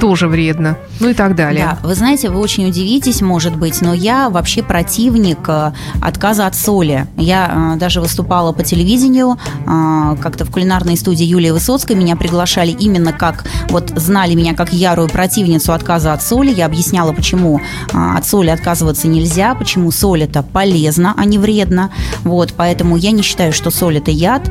[0.00, 1.64] тоже вредно ну и так далее.
[1.64, 6.54] Да, вы знаете, вы очень удивитесь, может быть, но я вообще противник э, отказа от
[6.54, 7.06] соли.
[7.16, 12.70] Я э, даже выступала по телевидению, э, как-то в кулинарной студии Юлии Высоцкой меня приглашали
[12.70, 16.52] именно как, вот знали меня как ярую противницу отказа от соли.
[16.52, 17.60] Я объясняла, почему
[17.92, 21.90] от соли отказываться нельзя, почему соль это полезно, а не вредно.
[22.24, 24.50] Вот, поэтому я не считаю, что соль это яд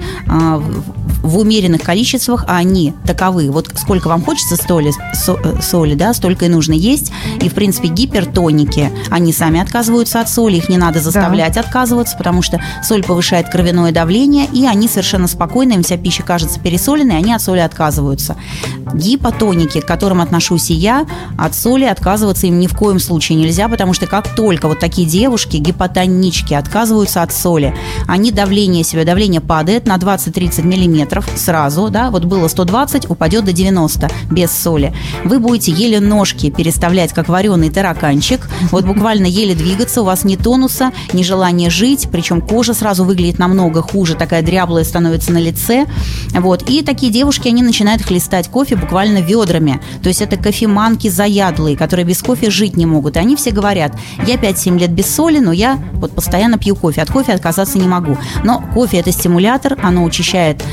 [1.25, 3.49] в умеренных количествах, а они таковы.
[3.51, 4.91] Вот сколько вам хочется соли,
[5.61, 7.13] соли да, столько только и нужно есть.
[7.41, 11.61] И, в принципе, гипертоники, они сами отказываются от соли, их не надо заставлять да.
[11.61, 16.59] отказываться, потому что соль повышает кровяное давление, и они совершенно спокойно, им вся пища кажется
[16.59, 18.35] пересоленной, они от соли отказываются.
[18.93, 21.05] Гипотоники, к которым отношусь и я,
[21.37, 25.07] от соли отказываться им ни в коем случае нельзя, потому что как только вот такие
[25.07, 27.73] девушки, гипотонички, отказываются от соли,
[28.07, 30.63] они давление себе, давление падает на 20-30
[31.15, 34.93] миллиметров сразу, да, вот было 120, упадет до 90 без соли.
[35.23, 38.47] Вы будете еле нож ножки переставлять, как вареный тараканчик.
[38.71, 43.37] Вот буквально еле двигаться, у вас ни тонуса, ни желания жить, причем кожа сразу выглядит
[43.37, 45.85] намного хуже, такая дряблая становится на лице.
[46.31, 46.69] Вот.
[46.69, 49.81] И такие девушки, они начинают хлестать кофе буквально ведрами.
[50.01, 53.17] То есть это кофеманки заядлые, которые без кофе жить не могут.
[53.17, 53.93] И они все говорят,
[54.25, 57.01] я 5-7 лет без соли, но я вот постоянно пью кофе.
[57.01, 58.17] От кофе отказаться не могу.
[58.43, 60.63] Но кофе это стимулятор, оно учащает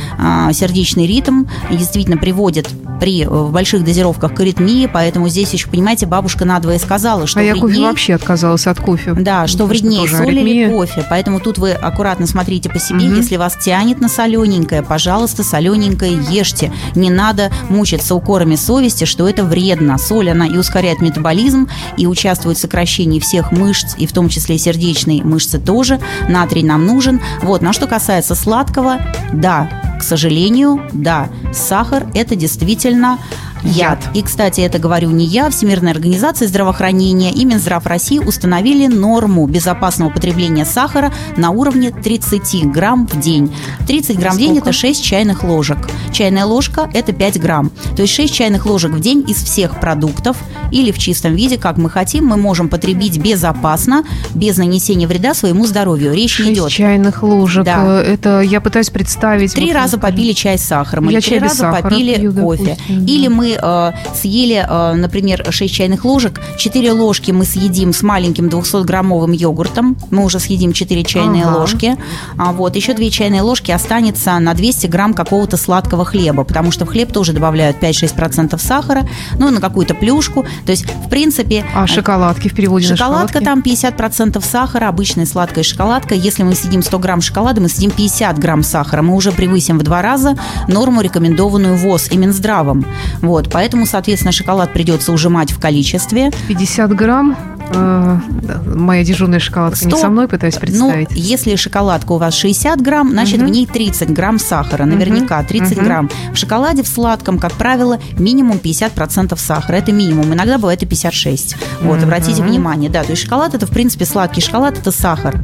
[0.52, 2.68] сердечный ритм и действительно приводит
[3.00, 7.42] при в больших дозировках к аритмии, поэтому здесь еще, понимаете, бабушка надвое сказала, что А
[7.42, 7.56] вреднее...
[7.56, 9.14] я кофе вообще отказалась от кофе.
[9.14, 11.04] Да, что вреднее, что соль или кофе.
[11.10, 13.06] Поэтому тут вы аккуратно смотрите по себе.
[13.08, 13.16] Угу.
[13.16, 16.72] Если вас тянет на солененькое, пожалуйста, солененькое ешьте.
[16.94, 19.98] Не надо мучиться укорами совести, что это вредно.
[19.98, 24.58] Соль, она и ускоряет метаболизм, и участвует в сокращении всех мышц, и в том числе
[24.58, 25.98] сердечной мышцы тоже.
[26.28, 27.20] Натрий нам нужен.
[27.42, 28.98] Вот, на что касается сладкого,
[29.32, 33.20] да, к сожалению, да, сахар– это действительно
[33.62, 33.98] яд.
[34.14, 40.10] И, кстати, это говорю не я, Всемирная организация здравоохранения и Минздрав России установили норму безопасного
[40.10, 43.54] потребления сахара на уровне 30 грамм в день.
[43.86, 44.34] 30 грамм Сколько?
[44.34, 45.78] в день– это 6 чайных ложек.
[46.12, 47.70] Чайная ложка– это 5 грамм.
[47.96, 50.36] То есть 6 чайных ложек в день из всех продуктов
[50.70, 55.66] или в чистом виде, как мы хотим, мы можем потребить безопасно, без нанесения вреда своему
[55.66, 56.14] здоровью.
[56.14, 56.70] Речь 6 идет.
[56.70, 57.64] чайных ложек.
[57.64, 58.02] Да.
[58.02, 59.54] Это я пытаюсь представить.
[59.54, 62.76] Три вот раза попили чай с сахаром, я или три раза попили пью, кофе.
[62.88, 63.06] Допустим.
[63.06, 68.48] Или мы э, съели, э, например, 6 чайных ложек, 4 ложки мы съедим с маленьким
[68.48, 71.58] 200-граммовым йогуртом, мы уже съедим 4 чайные ага.
[71.58, 71.96] ложки,
[72.38, 76.84] а вот еще 2 чайные ложки останется на 200 грамм какого-то сладкого хлеба, потому что
[76.84, 81.64] в хлеб тоже добавляют 5-6% сахара, ну, на какую-то плюшку, то есть, в принципе...
[81.74, 86.82] А шоколадки в переводе шоколадка на там 50% сахара, обычная сладкая шоколадка, если мы съедим
[86.82, 90.36] 100 грамм шоколада, мы съедим 50 грамм сахара, мы уже превысим в два раза
[90.68, 92.84] норму, рекомендованную ВОЗ и Минздравом.
[93.20, 96.30] Вот, поэтому, соответственно, шоколад придется ужимать в количестве.
[96.48, 97.36] 50 грамм?
[97.74, 98.18] э,
[98.66, 101.10] моя дежурная шоколадка 100, не со мной, пытаюсь ну, представить.
[101.10, 103.46] Ну, если шоколадка у вас 60 грамм, значит, угу.
[103.46, 105.84] в ней 30 грамм сахара, наверняка 30 угу.
[105.84, 106.10] грамм.
[106.32, 109.76] В шоколаде, в сладком, как правило, минимум 50% сахара.
[109.76, 110.32] Это минимум.
[110.32, 111.56] Иногда бывает и 56.
[111.82, 112.04] Вот, угу.
[112.04, 115.42] обратите внимание, да, то есть шоколад это, в принципе, сладкий шоколад, это сахар.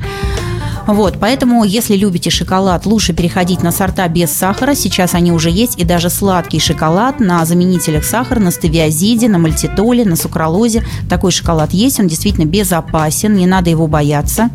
[0.88, 4.74] Вот, поэтому, если любите шоколад, лучше переходить на сорта без сахара.
[4.74, 10.06] Сейчас они уже есть, и даже сладкий шоколад на заменителях сахара, на стевиазиде, на мальтитоле,
[10.06, 10.82] на сукралозе.
[11.10, 14.48] Такой шоколад есть, он действительно безопасен, не надо его бояться.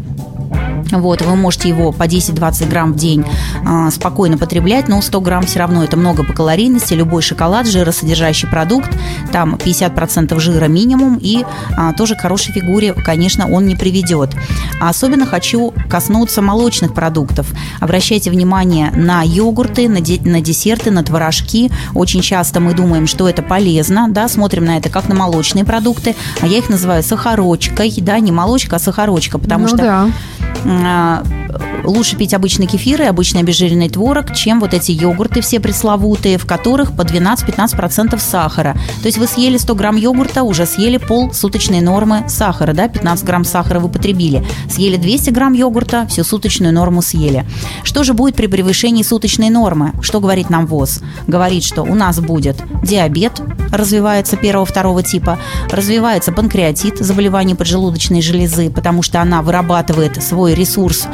[0.91, 3.25] Вот, вы можете его по 10-20 грамм в день
[3.65, 6.93] а, спокойно потреблять, но 100 грамм все равно это много по калорийности.
[6.93, 8.89] Любой шоколад, жиросодержащий продукт,
[9.31, 11.45] там 50% жира минимум, и
[11.77, 14.31] а, тоже к хорошей фигуре, конечно, он не приведет.
[14.79, 17.47] А особенно хочу коснуться молочных продуктов.
[17.79, 21.71] Обращайте внимание на йогурты, на, де- на десерты, на творожки.
[21.93, 26.15] Очень часто мы думаем, что это полезно, да, смотрим на это как на молочные продукты,
[26.41, 30.07] а я их называю сахарочкой, да, не молочка, а сахарочка, потому ну, что да
[30.85, 31.42] Up.
[31.83, 36.45] Лучше пить обычный кефир и обычный обезжиренный творог, чем вот эти йогурты все пресловутые, в
[36.45, 38.75] которых по 12-15% сахара.
[39.01, 43.25] То есть вы съели 100 грамм йогурта, уже съели пол суточной нормы сахара, да, 15
[43.25, 44.45] грамм сахара вы потребили.
[44.69, 47.45] Съели 200 грамм йогурта, всю суточную норму съели.
[47.83, 49.93] Что же будет при превышении суточной нормы?
[50.01, 51.01] Что говорит нам ВОЗ?
[51.27, 55.39] Говорит, что у нас будет диабет, развивается первого-второго типа,
[55.69, 61.07] развивается панкреатит, заболевание поджелудочной железы, потому что она вырабатывает свой ресурс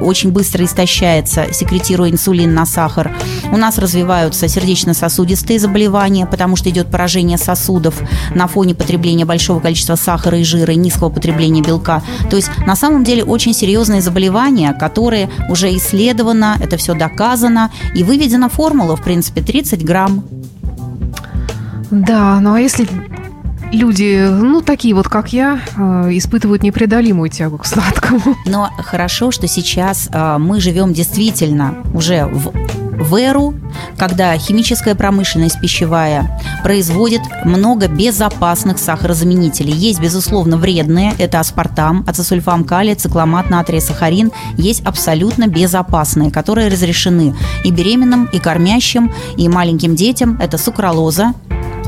[0.00, 3.10] очень быстро истощается, секретируя инсулин на сахар.
[3.50, 8.00] У нас развиваются сердечно-сосудистые заболевания, потому что идет поражение сосудов
[8.34, 12.02] на фоне потребления большого количества сахара и жира и низкого потребления белка.
[12.30, 18.04] То есть на самом деле очень серьезные заболевания, которые уже исследовано, это все доказано и
[18.04, 20.24] выведена формула, в принципе, 30 грамм
[21.90, 22.86] да, ну а если
[23.72, 28.36] люди, ну, такие вот, как я, э, испытывают непреодолимую тягу к сладкому.
[28.46, 32.52] Но хорошо, что сейчас э, мы живем действительно уже в
[32.98, 33.54] в эру,
[33.96, 39.72] когда химическая промышленность пищевая производит много безопасных сахарозаменителей.
[39.72, 44.32] Есть, безусловно, вредные, это аспартам, ацесульфам калия, цикламат натрия, сахарин.
[44.56, 50.36] Есть абсолютно безопасные, которые разрешены и беременным, и кормящим, и маленьким детям.
[50.40, 51.34] Это сукралоза,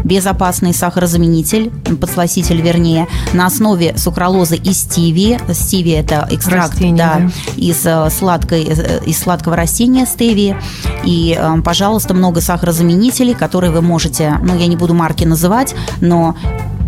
[0.05, 5.39] безопасный сахарозаменитель, подсластитель вернее, на основе сукралозы и стиви.
[5.53, 7.31] Стиви– это экстракт Растение, да, да.
[7.57, 10.57] Из, э, сладкой, э, из сладкого растения стевии.
[11.05, 16.37] И, э, пожалуйста, много сахарозаменителей, которые вы можете, ну, я не буду марки называть, но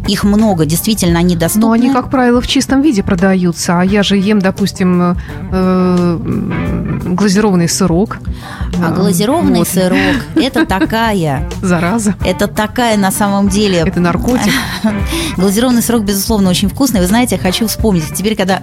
[0.08, 1.66] их много, действительно, они доступны.
[1.66, 3.80] Но они, как правило, в чистом виде продаются.
[3.80, 5.16] А я же ем, допустим,
[5.52, 6.18] э,
[7.04, 8.18] глазированный сырок.
[8.82, 9.68] А глазированный вот.
[9.68, 11.48] сырок– это такая…
[11.62, 12.14] Зараза.
[12.24, 13.78] Это такая на самом деле…
[13.78, 14.52] Это наркотик.
[15.36, 17.00] Глазированный сырок, безусловно, очень вкусный.
[17.00, 18.12] Вы знаете, я хочу вспомнить.
[18.14, 18.62] Теперь, когда,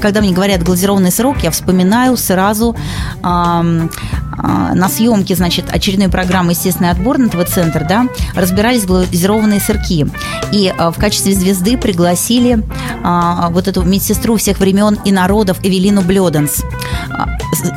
[0.00, 2.74] когда мне говорят глазированный сырок, я вспоминаю сразу
[4.42, 10.06] на съемке, значит, очередной программы «Естественный отбор» на ТВ-центр, да, разбирались глазированные сырки.
[10.52, 12.62] И Э, в качестве звезды пригласили
[13.02, 16.62] а, вот эту медсестру всех времен и народов Эвелину Блёденс.
[17.10, 17.26] А,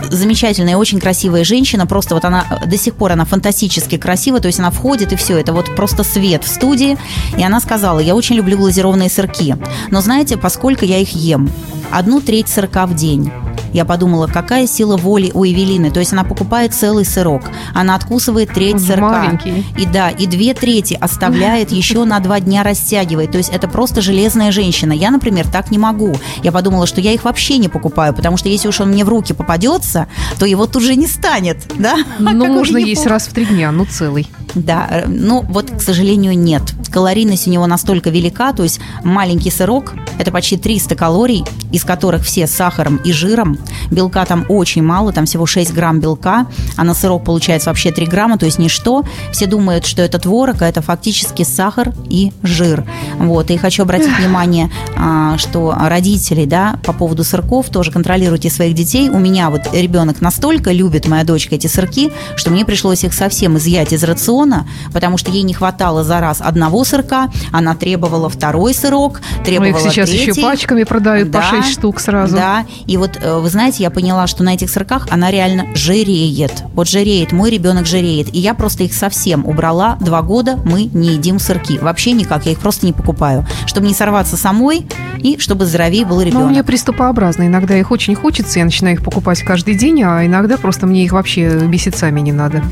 [0.09, 4.59] замечательная, очень красивая женщина, просто вот она до сих пор она фантастически красива, то есть
[4.59, 6.97] она входит и все, это вот просто свет в студии.
[7.37, 9.57] И она сказала, я очень люблю глазированные сырки,
[9.89, 11.49] но знаете, поскольку я их ем,
[11.91, 13.31] одну треть сырка в день,
[13.73, 15.91] я подумала, какая сила воли у Эвелины.
[15.91, 19.01] То есть она покупает целый сырок, она откусывает треть сырка.
[19.01, 19.65] Маленький.
[19.77, 23.31] И да, и две трети оставляет еще на два дня растягивает.
[23.31, 24.93] То есть это просто железная женщина.
[24.93, 26.15] Я, например, так не могу.
[26.43, 29.09] Я подумала, что я их вообще не покупаю, потому что если уж он мне в
[29.09, 30.07] руки попадется,
[30.39, 31.97] то его тут же не станет, да?
[32.33, 34.27] Ну, можно есть раз в три дня, ну целый.
[34.55, 36.61] Да, ну вот, к сожалению, нет.
[36.91, 42.23] Калорийность у него настолько велика, то есть маленький сырок– это почти 300 калорий, из которых
[42.23, 43.57] все с сахаром и жиром.
[43.91, 46.47] Белка там очень мало, там всего 6 грамм белка,
[46.77, 49.03] а на сырок получается вообще 3 грамма, то есть ничто.
[49.31, 52.85] Все думают, что это творог, а это фактически сахар и жир.
[53.17, 58.75] Вот, и хочу обратить внимание, а, что родители, да, по поводу сырков тоже контролируйте своих
[58.75, 59.09] детей.
[59.09, 63.57] У меня вот ребенок настолько любит, моя дочка, эти сырки, что мне пришлось их совсем
[63.57, 68.73] изъять из рациона, потому что ей не хватало за раз одного сырка, она требовала второй
[68.73, 70.31] сырок, требовала ну, их сейчас третий.
[70.31, 72.35] еще пачками продают да, по 6 штук сразу.
[72.35, 76.63] Да, и вот э, вы знаете, я поняла, что на этих сырках она реально жиреет.
[76.73, 78.33] Вот жиреет, мой ребенок жиреет.
[78.33, 79.97] И я просто их совсем убрала.
[80.01, 81.77] Два года мы не едим сырки.
[81.77, 83.45] Вообще никак, я их просто не покупаю.
[83.65, 84.87] Чтобы не сорваться самой
[85.19, 86.41] и чтобы здоровее был ребенок.
[86.41, 87.47] Ну, у меня приступообразно.
[87.47, 91.13] Иногда их очень хочется, я начинаю их покупать каждый день, а иногда просто мне их
[91.13, 92.63] вообще месяцами не надо.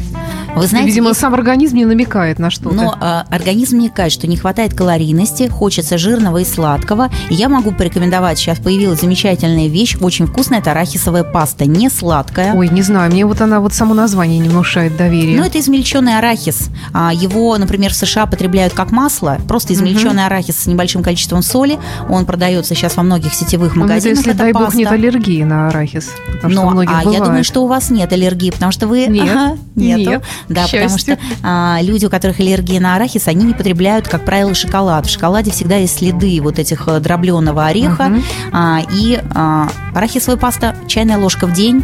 [0.56, 1.20] Вы знаете, Видимо, есть...
[1.20, 2.76] сам организм не намекает на что-то.
[2.76, 7.10] Но э, организм намекает, что не хватает калорийности, хочется жирного и сладкого.
[7.30, 12.54] И я могу порекомендовать, сейчас появилась замечательная вещь, очень вкусная, это арахисовая паста, не сладкая.
[12.54, 15.38] Ой, не знаю, мне вот она, вот само название не внушает доверия.
[15.38, 16.70] Ну, это измельченный арахис.
[16.94, 20.28] А, его, например, в США потребляют как масло, просто измельченный угу.
[20.28, 21.80] арахис с небольшим количеством соли.
[22.10, 24.18] Он продается сейчас во многих сетевых ну, магазинах.
[24.18, 24.66] Ну, если, дай паста.
[24.66, 26.12] бог, нет аллергии на арахис.
[26.44, 26.90] Но, а бывает.
[27.12, 29.08] я думаю, что у вас нет аллергии, потому что вы...
[29.08, 30.12] Нет, ага, нету.
[30.12, 34.26] Нет, да, потому что а, люди, у которых аллергия на арахис, они не потребляют, как
[34.26, 35.06] правило, шоколад.
[35.06, 38.08] В шоколаде всегда есть следы вот этих э, дробленого ореха.
[38.08, 38.22] Угу.
[38.52, 41.84] А, и а, арахисовая паста, чайная ложка в день,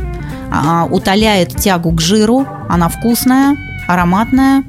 [0.51, 3.55] а, утоляет тягу к жиру, она вкусная,
[3.87, 4.63] ароматная.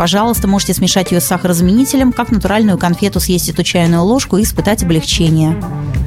[0.00, 4.82] Пожалуйста, можете смешать ее с сахарозаменителем, как натуральную конфету съесть эту чайную ложку и испытать
[4.82, 5.62] облегчение.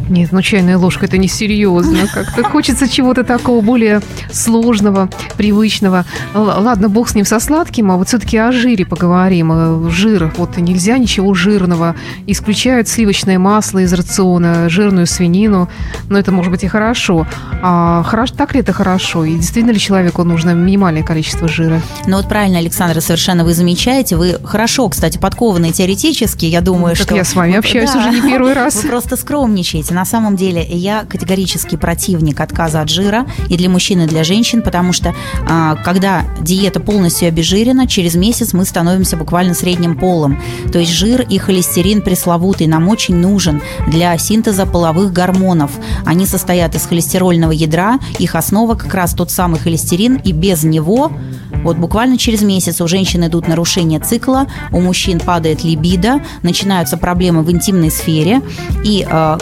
[0.10, 2.08] Нет, ну чайная ложка это несерьезно.
[2.14, 4.02] Как-то хочется чего-то такого более
[4.32, 6.06] сложного, привычного.
[6.34, 9.52] Ладно, бог с ним со сладким, а вот все-таки о жире поговорим.
[9.54, 11.96] Э, жир, вот нельзя ничего жирного.
[12.26, 15.70] Исключают сливочное масло из рациона, жирную свинину.
[16.10, 17.28] Но это может быть и хорошо.
[17.62, 19.24] А хорошо, так ли это хорошо?
[19.24, 21.80] И действительно ли человеку нужно минимальное количество жира?
[22.08, 23.83] Ну вот правильно, Александра, совершенно вы замечаете.
[23.84, 26.46] Вы хорошо, кстати, подкованы теоретически.
[26.46, 27.16] Я думаю, ну, так что...
[27.16, 28.00] я с вами общаюсь да.
[28.00, 28.76] уже не первый раз.
[28.84, 29.94] Вы просто скромничаете.
[29.94, 34.62] На самом деле я категорически противник отказа от жира и для мужчин, и для женщин,
[34.62, 35.14] потому что
[35.50, 40.42] а, когда диета полностью обезжирена, через месяц мы становимся буквально средним полом.
[40.72, 45.72] То есть жир и холестерин пресловутый нам очень нужен для синтеза половых гормонов.
[46.06, 51.12] Они состоят из холестерольного ядра, их основа как раз тот самый холестерин, и без него
[51.64, 57.44] вот буквально через месяц у женщин идут нарушения цикла, у мужчин падает либидо, начинаются проблемы
[57.44, 58.42] в интимной сфере,
[58.84, 59.38] и э,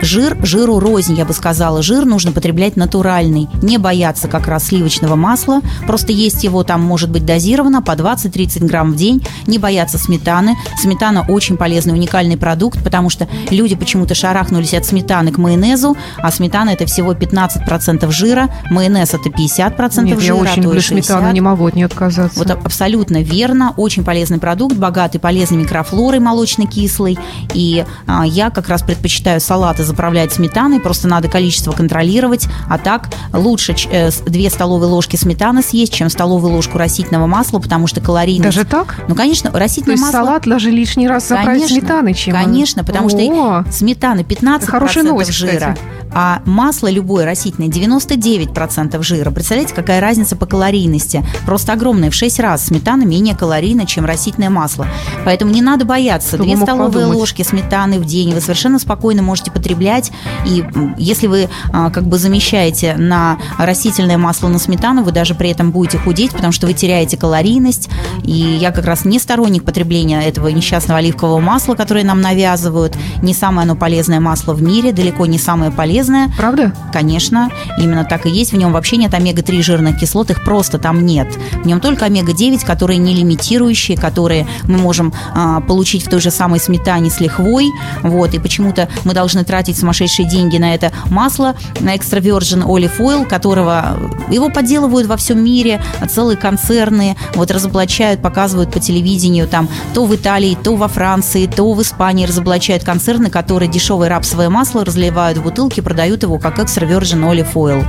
[0.00, 1.82] Жир, жиру рознь, я бы сказала.
[1.82, 3.48] Жир нужно потреблять натуральный.
[3.62, 5.60] Не бояться как раз сливочного масла.
[5.86, 9.26] Просто есть его там может быть дозировано по 20-30 грамм в день.
[9.46, 10.56] Не бояться сметаны.
[10.80, 16.30] Сметана очень полезный, уникальный продукт, потому что люди почему-то шарахнулись от сметаны к майонезу, а
[16.30, 21.30] сметана это всего 15% жира, майонез это 50% Нет, жира, я очень а люблю сметану,
[21.32, 22.38] не могу от нее отказаться.
[22.38, 23.74] Вот абсолютно верно.
[23.76, 27.18] Очень полезный продукт, богатый полезной микрофлорой молочно-кислой.
[27.54, 33.08] И а, я как раз предпочитаю салаты заправлять сметаной, просто надо количество контролировать, а так
[33.32, 38.56] лучше э, 2 столовые ложки сметаны съесть, чем столовую ложку растительного масла, потому что калорийность...
[38.56, 39.02] Даже так?
[39.08, 40.26] Ну, конечно, растительное То есть масло...
[40.26, 43.62] салат даже лишний раз заправить конечно, сметаной, чем Конечно, потому О!
[43.62, 45.80] что сметана 15% Хорошая новость, жира, кстати.
[46.12, 49.30] а масло любое растительное 99% жира.
[49.30, 51.24] Представляете, какая разница по калорийности?
[51.48, 54.86] Просто огромная, в 6 раз сметана менее калорийна, чем растительное масло.
[55.24, 56.36] Поэтому не надо бояться.
[56.36, 57.16] Кто 2 столовые подумать?
[57.16, 60.12] ложки сметаны в день вы совершенно спокойно можете потреблять потреблять.
[60.44, 60.64] И
[60.96, 65.70] если вы а, как бы замещаете на растительное масло на сметану, вы даже при этом
[65.70, 67.88] будете худеть, потому что вы теряете калорийность.
[68.24, 72.96] И я как раз не сторонник потребления этого несчастного оливкового масла, которое нам навязывают.
[73.22, 76.30] Не самое оно полезное масло в мире, далеко не самое полезное.
[76.36, 76.72] Правда?
[76.92, 78.52] Конечно, именно так и есть.
[78.52, 81.37] В нем вообще нет омега-3 жирных кислот, их просто там нет.
[81.62, 86.30] В нем только омега-9, которые не лимитирующие, которые мы можем а, получить в той же
[86.30, 87.66] самой сметане с лихвой.
[88.02, 92.98] Вот, и почему-то мы должны тратить сумасшедшие деньги на это масло, на extra virgin olive
[92.98, 93.98] oil, которого
[94.30, 100.14] его подделывают во всем мире, целые концерны, вот разоблачают, показывают по телевидению, там, то в
[100.14, 105.42] Италии, то во Франции, то в Испании разоблачают концерны, которые дешевое рапсовое масло разливают в
[105.42, 107.84] бутылки, продают его как extra virgin olive oil.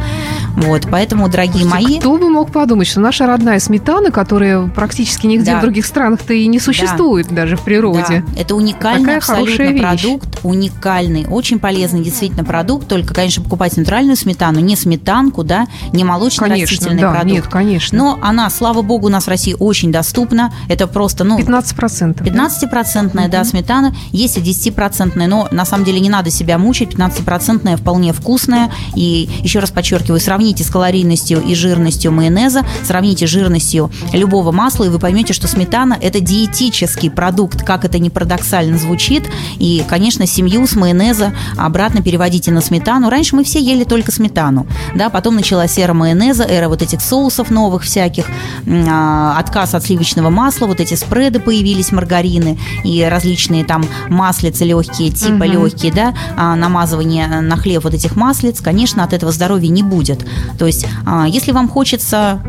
[0.56, 2.00] Вот, поэтому, дорогие Слушайте, мои...
[2.00, 5.60] Кто бы мог подумать, что наша родная сметана, которая практически нигде да.
[5.60, 7.36] в других странах-то и не существует да.
[7.36, 8.24] даже в природе.
[8.28, 8.42] Да.
[8.42, 14.18] Это уникальный Такая абсолютно продукт, уникальный, очень полезный полезный действительно продукт, только, конечно, покупать натуральную
[14.18, 17.32] сметану, не сметанку, да, не молочно-растительный да, продукт.
[17.32, 17.98] Нет, конечно.
[17.98, 20.54] Но она, слава богу, у нас в России очень доступна.
[20.68, 21.40] Это просто, ну...
[21.40, 22.22] 15%.
[22.22, 23.96] 15-процентная, да, да сметана.
[24.12, 26.90] Есть и 10-процентная, но на самом деле не надо себя мучить.
[26.90, 28.72] 15-процентная вполне вкусная.
[28.96, 34.90] И еще раз подчеркиваю, сравните с калорийностью и жирностью майонеза, сравните жирностью любого масла, и
[34.90, 39.30] вы поймете, что сметана– это диетический продукт, как это не парадоксально звучит.
[39.58, 43.10] И, конечно, семью с майонеза обратно переводите на сметану.
[43.10, 47.50] Раньше мы все ели только сметану, да, потом началась эра майонеза, эра вот этих соусов
[47.50, 48.26] новых всяких,
[48.68, 55.12] а, отказ от сливочного масла, вот эти спреды появились, маргарины и различные там маслицы легкие,
[55.12, 55.52] типа угу.
[55.66, 60.26] легкие, да, а, намазывание на хлеб вот этих маслиц, конечно, от этого здоровья не будет.
[60.58, 62.42] То есть, а, если вам хочется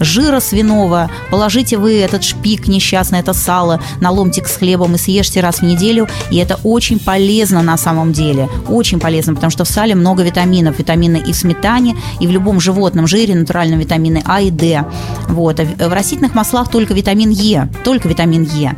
[0.00, 5.40] жира свиного, положите вы этот шпик несчастный, это сало на ломтик с хлебом и съешьте
[5.40, 9.68] раз в неделю, и это очень полезно на самом деле, очень полезно, потому что в
[9.68, 14.40] сале много витаминов, витамины и в сметане, и в любом животном жире, натуральном витамины А
[14.40, 14.84] и Д.
[15.28, 15.60] Вот.
[15.60, 18.76] А в растительных маслах только витамин Е, только витамин Е.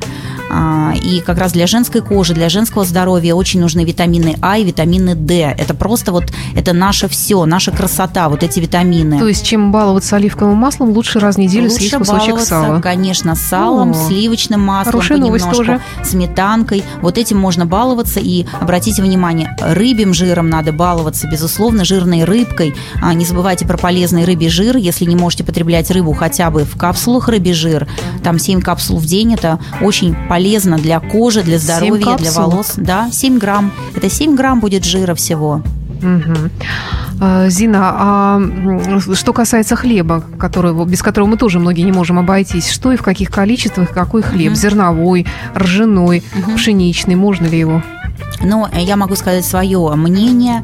[0.51, 4.65] А, и как раз для женской кожи, для женского здоровья очень нужны витамины А и
[4.65, 5.55] витамины D.
[5.59, 9.19] Это просто вот, это наше все, наша красота, вот эти витамины.
[9.19, 12.81] То есть, чем баловаться оливковым маслом, лучше раз в неделю лучше съесть кусочек сала?
[12.81, 15.81] конечно, салом, О, сливочным маслом, хорошая понемножку, тоже.
[16.05, 16.85] сметанкой.
[17.01, 18.21] Вот этим можно баловаться.
[18.21, 22.75] И обратите внимание, рыбьим жиром надо баловаться, безусловно, жирной рыбкой.
[23.03, 24.77] А, не забывайте про полезный рыбий жир.
[24.77, 27.89] Если не можете потреблять рыбу хотя бы в капсулах рыбий жир,
[28.23, 32.73] там 7 капсул в день, это очень полезно полезно для кожи, для здоровья, для волос.
[32.77, 33.73] Да, 7 грамм.
[33.95, 35.63] Это 7 грамм будет жира всего.
[36.03, 37.49] Угу.
[37.49, 38.41] Зина, а
[39.15, 43.03] что касается хлеба, которого, без которого мы тоже многие не можем обойтись, что и в
[43.03, 44.53] каких количествах, какой хлеб?
[44.53, 44.57] Угу.
[44.57, 46.57] Зерновой, ржаной, угу.
[46.57, 47.83] пшеничный, можно ли его?
[48.41, 50.63] Но я могу сказать свое мнение.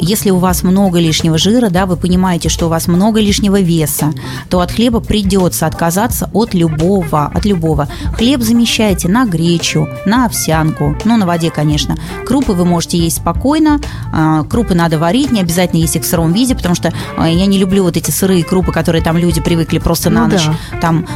[0.00, 3.60] А, если у вас много лишнего жира, да, вы понимаете, что у вас много лишнего
[3.60, 4.12] веса,
[4.48, 7.88] то от хлеба придется отказаться от любого, от любого.
[8.14, 11.96] Хлеб замещайте на гречу, на овсянку, ну, на воде, конечно.
[12.26, 13.80] Крупы вы можете есть спокойно,
[14.12, 17.46] а, крупы надо варить, не обязательно есть их в сыром виде, потому что а, я
[17.46, 20.78] не люблю вот эти сырые крупы, которые там люди привыкли просто на ну, ночь да.
[20.80, 21.06] там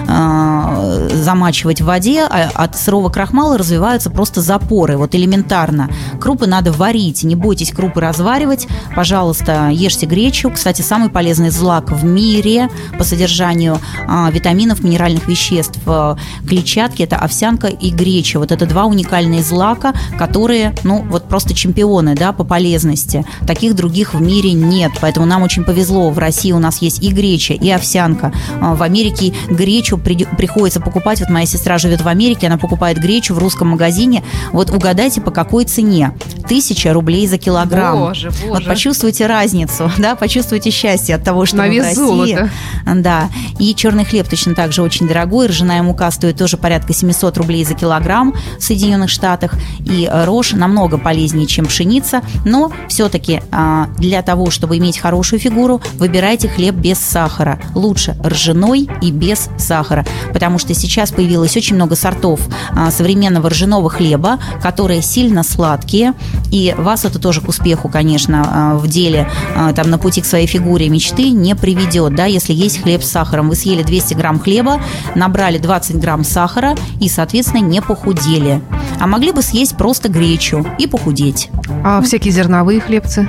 [1.13, 4.97] замачивать в воде, а от сырого крахмала развиваются просто запоры.
[4.97, 5.89] Вот элементарно.
[6.21, 8.67] Крупы надо варить, не бойтесь крупы разваривать.
[8.95, 10.51] Пожалуйста, ешьте гречу.
[10.51, 12.69] Кстати, самый полезный злак в мире
[12.99, 16.17] по содержанию а, витаминов, минеральных веществ, а,
[16.47, 18.39] клетчатки– это овсянка и греча.
[18.39, 23.25] Вот это два уникальные злака, которые, ну, вот просто чемпионы, да, по полезности.
[23.47, 26.11] Таких других в мире нет, поэтому нам очень повезло.
[26.11, 28.33] В России у нас есть и греча, и овсянка.
[28.61, 31.21] А, в Америке гречу при, приходится покупать.
[31.21, 34.23] Вот моя сестра живет в Америке, она покупает гречу в русском магазине.
[34.53, 36.13] Вот угадайте, по какой цене?
[36.49, 37.99] Тысяча рублей за килограмм.
[37.99, 38.47] Боже, боже.
[38.49, 42.05] Вот почувствуйте разницу, да, почувствуйте счастье от того, что На вес в России.
[42.05, 42.51] Золота.
[42.95, 43.29] Да.
[43.59, 45.47] И черный хлеб точно так же очень дорогой.
[45.47, 49.55] Ржаная мука стоит тоже порядка 700 рублей за килограмм в Соединенных Штатах.
[49.81, 52.23] И рожь намного полезнее, чем пшеница.
[52.45, 57.59] Но все-таки а, для того, чтобы иметь хорошую фигуру, выбирайте хлеб без сахара.
[57.75, 60.05] Лучше ржаной и без сахара.
[60.33, 62.41] Потому что сейчас появилось очень много сортов
[62.71, 66.15] а, современного ржаного хлеба, которые сильно сладкие,
[66.51, 70.27] и вас это тоже к успеху, конечно, а, в деле, а, там, на пути к
[70.27, 73.49] своей фигуре мечты не приведет, да, если есть хлеб с сахаром.
[73.49, 74.81] Вы съели 200 грамм хлеба,
[75.17, 78.63] набрали 20 грамм сахара и, соответственно, не похудели.
[79.01, 81.51] А могли бы съесть просто гречу и похудеть.
[81.83, 83.29] А всякие зерновые хлебцы?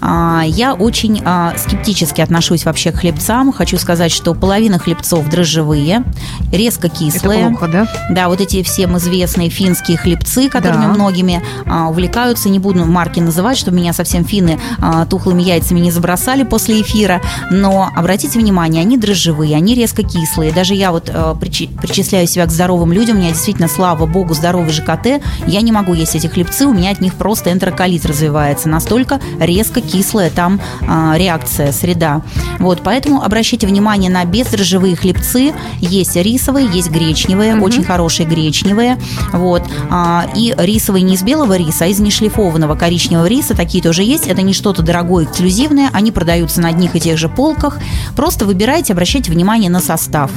[0.00, 3.52] А, я очень а, скептически отношусь вообще к хлебцам.
[3.52, 6.04] Хочу сказать, что половина хлебцов дрожжевые,
[6.52, 7.40] резко кислые.
[7.40, 7.88] Это плохо, да?
[8.10, 10.88] Да, вот эти всем известные финские хлебцы, которыми да.
[10.88, 12.48] многими а, увлекаются.
[12.48, 14.58] Не буду марки называть, чтобы меня совсем финны
[15.10, 17.20] тухлыми яйцами не забросали после эфира.
[17.50, 20.52] Но обратите внимание, они дрожжевые, они резко кислые.
[20.52, 21.04] Даже я вот
[21.40, 23.16] причисляю себя к здоровым людям.
[23.16, 25.22] У меня действительно, слава богу, здоровый ЖКТ.
[25.46, 28.68] Я не могу есть эти хлебцы, у меня от них просто энтероколит развивается.
[28.68, 32.22] Настолько резко кислая там а, реакция, среда.
[32.58, 35.52] Вот, поэтому обращайте внимание на бездрожжевые хлебцы.
[35.80, 37.64] Есть рисовые, есть гречневые, угу.
[37.64, 38.98] очень хорошие гречневые.
[39.32, 39.62] Вот.
[39.90, 43.56] А, и рисовые не из белого риса, а из нешлифованного коричневого риса.
[43.56, 44.26] Такие тоже есть.
[44.26, 45.90] Это не что-то дорогое, эксклюзивное.
[45.92, 47.78] Они продаются на одних и тех же полках.
[48.14, 50.30] Просто выбирайте, обращайте внимание на состав.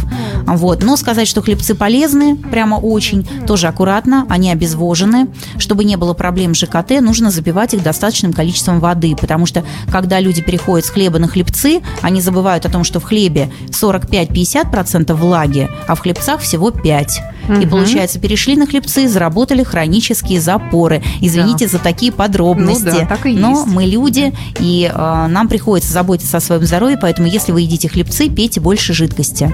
[0.45, 0.83] Вот.
[0.83, 4.25] Но сказать, что хлебцы полезны, прямо очень, тоже аккуратно.
[4.29, 5.27] Они обезвожены.
[5.57, 9.63] Чтобы не было проблем с ЖКТ, нужно запивать их достаточным количеством воды, потому потому что
[9.91, 15.13] когда люди переходят с хлеба на хлебцы, они забывают о том, что в хлебе 45-50%
[15.13, 17.30] влаги, а в хлебцах всего 5%.
[17.47, 17.61] Угу.
[17.61, 21.03] И получается, перешли на хлебцы, заработали хронические запоры.
[21.21, 21.71] Извините да.
[21.71, 22.85] за такие подробности.
[22.85, 23.67] Ну, да, так и Но есть.
[23.67, 28.29] мы люди, и э, нам приходится заботиться о своем здоровье, поэтому если вы едите хлебцы,
[28.29, 29.51] пейте больше жидкости.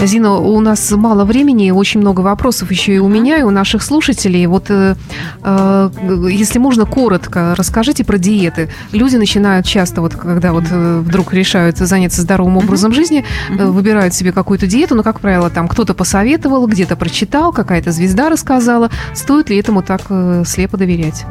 [0.00, 3.82] Зина, у нас мало времени, очень много вопросов еще и у меня, и у наших
[3.82, 4.46] слушателей.
[4.46, 4.96] Вот э,
[5.42, 5.90] э,
[6.30, 8.68] если можно, коротко расскажите про диеты.
[8.92, 14.14] Люди начинают часто, вот когда вот э, вдруг решают заняться здоровым образом жизни, э, выбирают
[14.14, 17.11] себе какую-то диету, но, как правило, там кто-то посоветовал, где-то прочитал,
[17.52, 18.90] какая-то звезда рассказала.
[19.14, 21.24] Стоит ли этому так э, слепо доверять?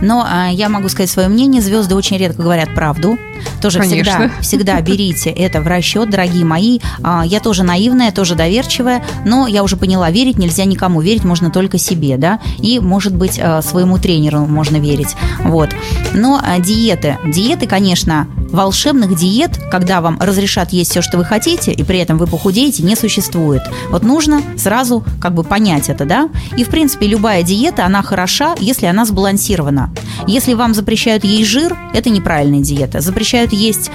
[0.00, 1.60] Но а, я могу сказать свое мнение.
[1.60, 3.18] Звезды очень редко говорят правду.
[3.60, 6.78] Тоже всегда, всегда берите это в расчет, дорогие мои.
[7.02, 11.50] А, я тоже наивная, тоже доверчивая, но я уже поняла, верить нельзя никому, верить можно
[11.50, 15.16] только себе, да, и, может быть, своему тренеру можно верить.
[15.40, 15.70] Вот.
[16.12, 21.82] Но диеты, Диеты, конечно, волшебных диет, когда вам разрешат есть все, что вы хотите, и
[21.82, 23.62] при этом вы похудеете, не существует.
[23.90, 26.28] Вот нужно сразу как бы понять это, да?
[26.58, 29.90] И, в принципе, любая диета, она хороша, если она сбалансирована.
[30.26, 33.00] Если вам запрещают есть жир, это неправильная диета.
[33.00, 33.90] Запрещают есть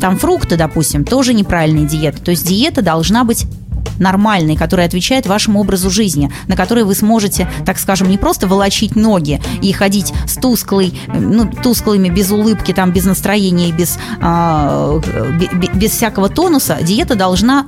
[0.00, 2.22] там фрукты, допустим, тоже неправильная диета.
[2.22, 3.44] То есть диета должна быть
[3.98, 8.96] нормальный, который отвечает вашему образу жизни, на который вы сможете, так скажем, не просто волочить
[8.96, 15.00] ноги и ходить с тусклой, ну, тусклыми, без улыбки, там, без настроения без, э,
[15.74, 16.78] без всякого тонуса.
[16.80, 17.66] Диета должна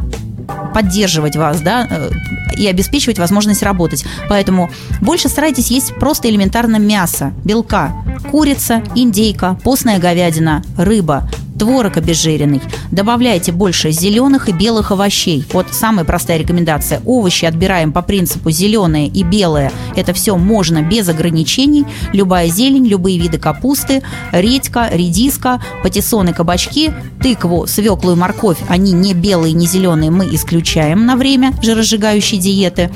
[0.73, 2.11] поддерживать вас, да, э,
[2.57, 4.05] и обеспечивать возможность работать.
[4.29, 4.71] Поэтому
[5.01, 7.93] больше старайтесь есть просто элементарно мясо, белка,
[8.31, 11.29] курица, индейка, постная говядина, рыба,
[11.59, 12.61] творог обезжиренный.
[12.91, 15.45] Добавляйте больше зеленых и белых овощей.
[15.53, 17.01] Вот самая простая рекомендация.
[17.05, 19.73] Овощи отбираем по принципу зеленые и белые.
[19.97, 21.85] Это все можно без ограничений.
[22.13, 24.03] Любая зелень, любые виды капусты,
[24.33, 26.93] редька, редиска, патиссоны, кабачки,
[27.23, 28.59] тыкву, свеклу и морковь.
[28.69, 32.91] Они не белые, не зеленые, мы исключаем на время жиросжигающей диеты.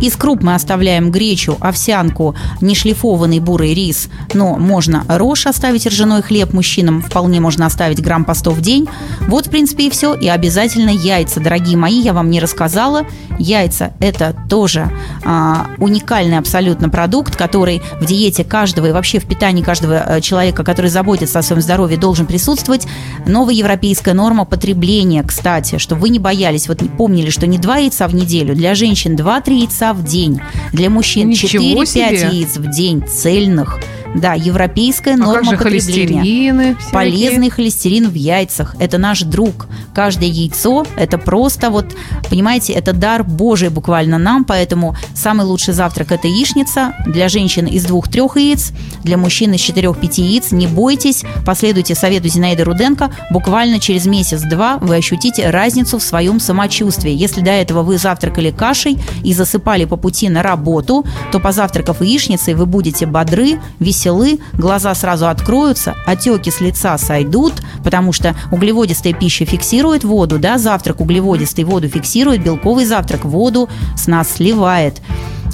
[0.00, 6.52] Из круп мы оставляем гречу, овсянку, нешлифованный бурый рис, но можно рожь оставить, ржаной хлеб
[6.52, 8.88] мужчинам вполне можно оставить грамм по 100 в день.
[9.28, 10.14] Вот, в принципе, и все.
[10.14, 13.06] И обязательно яйца, дорогие мои, я вам не рассказала.
[13.38, 14.90] Яйца– это тоже
[15.24, 20.64] а, уникальный абсолютно продукт, который в диете каждого и вообще в питании каждого э, человека,
[20.64, 22.86] который заботится о своем здоровье, должен присутствовать.
[23.26, 28.06] Новая европейская норма потребления, кстати, чтобы вы не боялись, вот помнили, что не два яйца
[28.06, 30.40] в неделю, для женщин 2-3 яйца в день.
[30.72, 33.80] Для мужчин 4-5 яиц в день цельных–
[34.14, 36.76] да, европейская норма а как же потребления.
[36.92, 38.76] Полезный холестерин в яйцах.
[38.78, 39.66] Это наш друг.
[39.94, 41.86] Каждое яйцо– это просто вот,
[42.28, 46.94] понимаете, это дар Божий буквально нам, поэтому самый лучший завтрак– это яичница.
[47.06, 50.52] Для женщин из двух-трех яиц, для мужчин из четырех-пяти яиц.
[50.52, 53.12] Не бойтесь, последуйте совету Зинаиды Руденко.
[53.30, 57.12] Буквально через месяц-два вы ощутите разницу в своем самочувствии.
[57.12, 62.54] Если до этого вы завтракали кашей и засыпали по пути на работу, то позавтракав яичницей
[62.54, 69.12] вы будете бодры, веселы веселы, глаза сразу откроются, отеки с лица сойдут, потому что углеводистая
[69.12, 75.00] пища фиксирует воду, да, завтрак углеводистый воду фиксирует, белковый завтрак воду с нас сливает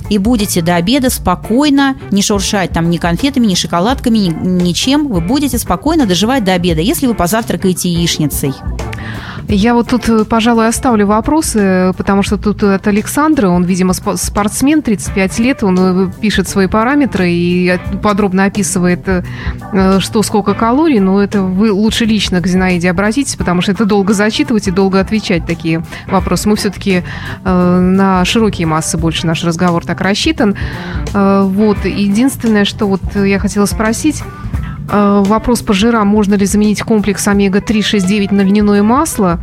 [0.09, 4.29] и будете до обеда спокойно, не шуршать там ни конфетами, ни шоколадками, ни,
[4.63, 8.55] ничем, вы будете спокойно доживать до обеда, если вы позавтракаете яичницей.
[9.51, 14.83] Я вот тут, э, пожалуй, оставлю вопросы, потому что тут от Александра, он, видимо, спортсмен,
[14.83, 21.23] 35 лет, он э, пишет свои параметры и подробно описывает, э, что сколько калорий, но
[21.23, 25.47] это вы лучше лично к Зинаиде обратитесь, потому что это долго зачитывать и долго отвечать
[25.47, 26.47] такие вопросы.
[26.51, 27.03] Мы все-таки
[27.45, 30.57] на широкие массы больше наш разговор так рассчитан.
[31.13, 34.23] Вот, единственное, что вот я хотела спросить,
[34.91, 36.09] вопрос по жирам.
[36.09, 39.39] Можно ли заменить комплекс омега-3, 6, 9 на льняное масло?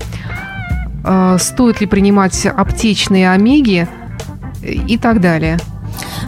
[1.04, 3.88] Э, стоит ли принимать аптечные омеги?
[4.64, 5.60] И так далее.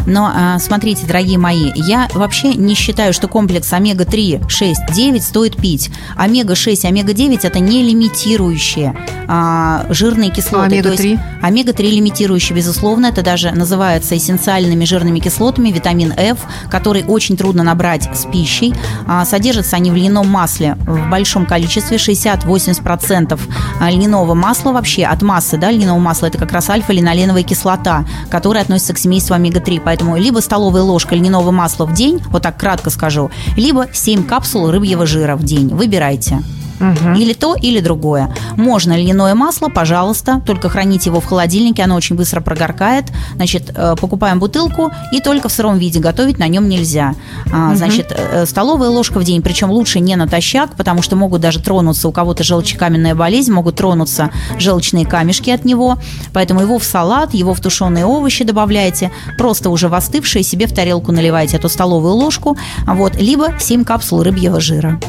[0.06, 5.58] Но а, смотрите, дорогие мои, я вообще не считаю, что комплекс омега-3, 6, 9 стоит
[5.58, 5.90] пить.
[6.16, 8.96] Омега-6, омега-9 это не лимитирующие
[9.28, 10.58] а, жирные кислоты.
[10.58, 11.20] А омега-3?
[11.42, 13.08] Омега-3 лимитирующие, безусловно.
[13.08, 16.40] Это даже называется эссенциальными жирными кислотами, витамин F,
[16.70, 18.74] который очень трудно набрать с пищей.
[19.08, 23.40] А, содержатся они в льняном масле в большом количестве, 60-80%
[23.82, 28.94] льняного масла вообще от массы да, льняного масла, это как раз альфа-линоленовая кислота, которая относится
[28.94, 29.57] к семейству омега-3.
[29.84, 34.72] Поэтому либо столовая ложка льняного масла в день, вот так кратко скажу, либо 7 капсул
[34.72, 35.70] рыбьего жира в день.
[35.70, 36.42] Выбирайте.
[36.80, 37.18] Угу.
[37.18, 38.34] Или то, или другое.
[38.56, 43.06] Можно льняное масло, пожалуйста, только храните его в холодильнике, оно очень быстро прогоркает.
[43.36, 47.16] Значит, э, покупаем бутылку и только в сыром виде готовить на нем нельзя.
[47.48, 47.76] Угу.
[47.76, 52.08] Значит, э, столовая ложка в день, причем лучше не натощак, потому что могут даже тронуться,
[52.08, 55.98] у кого-то желчекаменная болезнь, могут тронуться желчные камешки от него.
[56.34, 60.74] Поэтому его в салат, его в тушеные овощи добавляете, просто уже в остывшие себе в
[60.74, 65.00] тарелку наливаете эту столовую ложку, вот, либо 7 капсул рыбьего жира.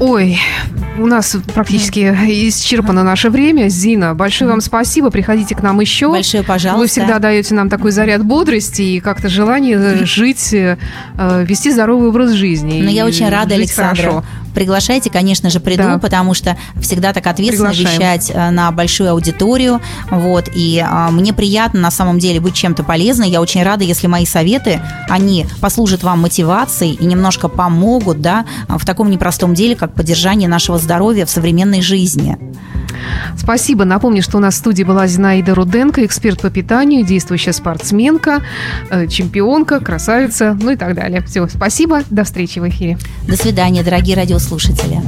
[0.00, 0.31] Ой,
[0.98, 2.00] у нас практически
[2.48, 3.68] исчерпано наше время.
[3.68, 5.10] Зина, большое вам спасибо.
[5.10, 6.10] Приходите к нам еще.
[6.10, 6.80] Большое пожалуйста.
[6.80, 10.76] Вы всегда даете нам такой заряд бодрости и как-то желание жить, э,
[11.44, 12.82] вести здоровый образ жизни.
[12.82, 14.02] Ну, я очень рада, Александра.
[14.02, 14.24] Хорошо.
[14.54, 15.98] Приглашайте, конечно же, приду, да.
[15.98, 18.00] потому что всегда так ответственно Приглашаем.
[18.00, 19.80] вещать э, на большую аудиторию.
[20.10, 23.30] Вот, и а, мне приятно на самом деле быть чем-то полезной.
[23.30, 28.84] Я очень рада, если мои советы, они послужат вам мотивацией и немножко помогут, да, в
[28.84, 32.38] таком непростом деле, как поддержание нашего здоровья в современной жизни.
[33.36, 33.84] Спасибо.
[33.84, 38.42] Напомню, что у нас в студии была Зинаида Руденко, эксперт по питанию, действующая спортсменка,
[38.90, 41.22] э, чемпионка, красавица, ну и так далее.
[41.22, 42.02] Все, спасибо.
[42.10, 42.98] До встречи в эфире.
[43.26, 45.00] До свидания, дорогие радиослушатели.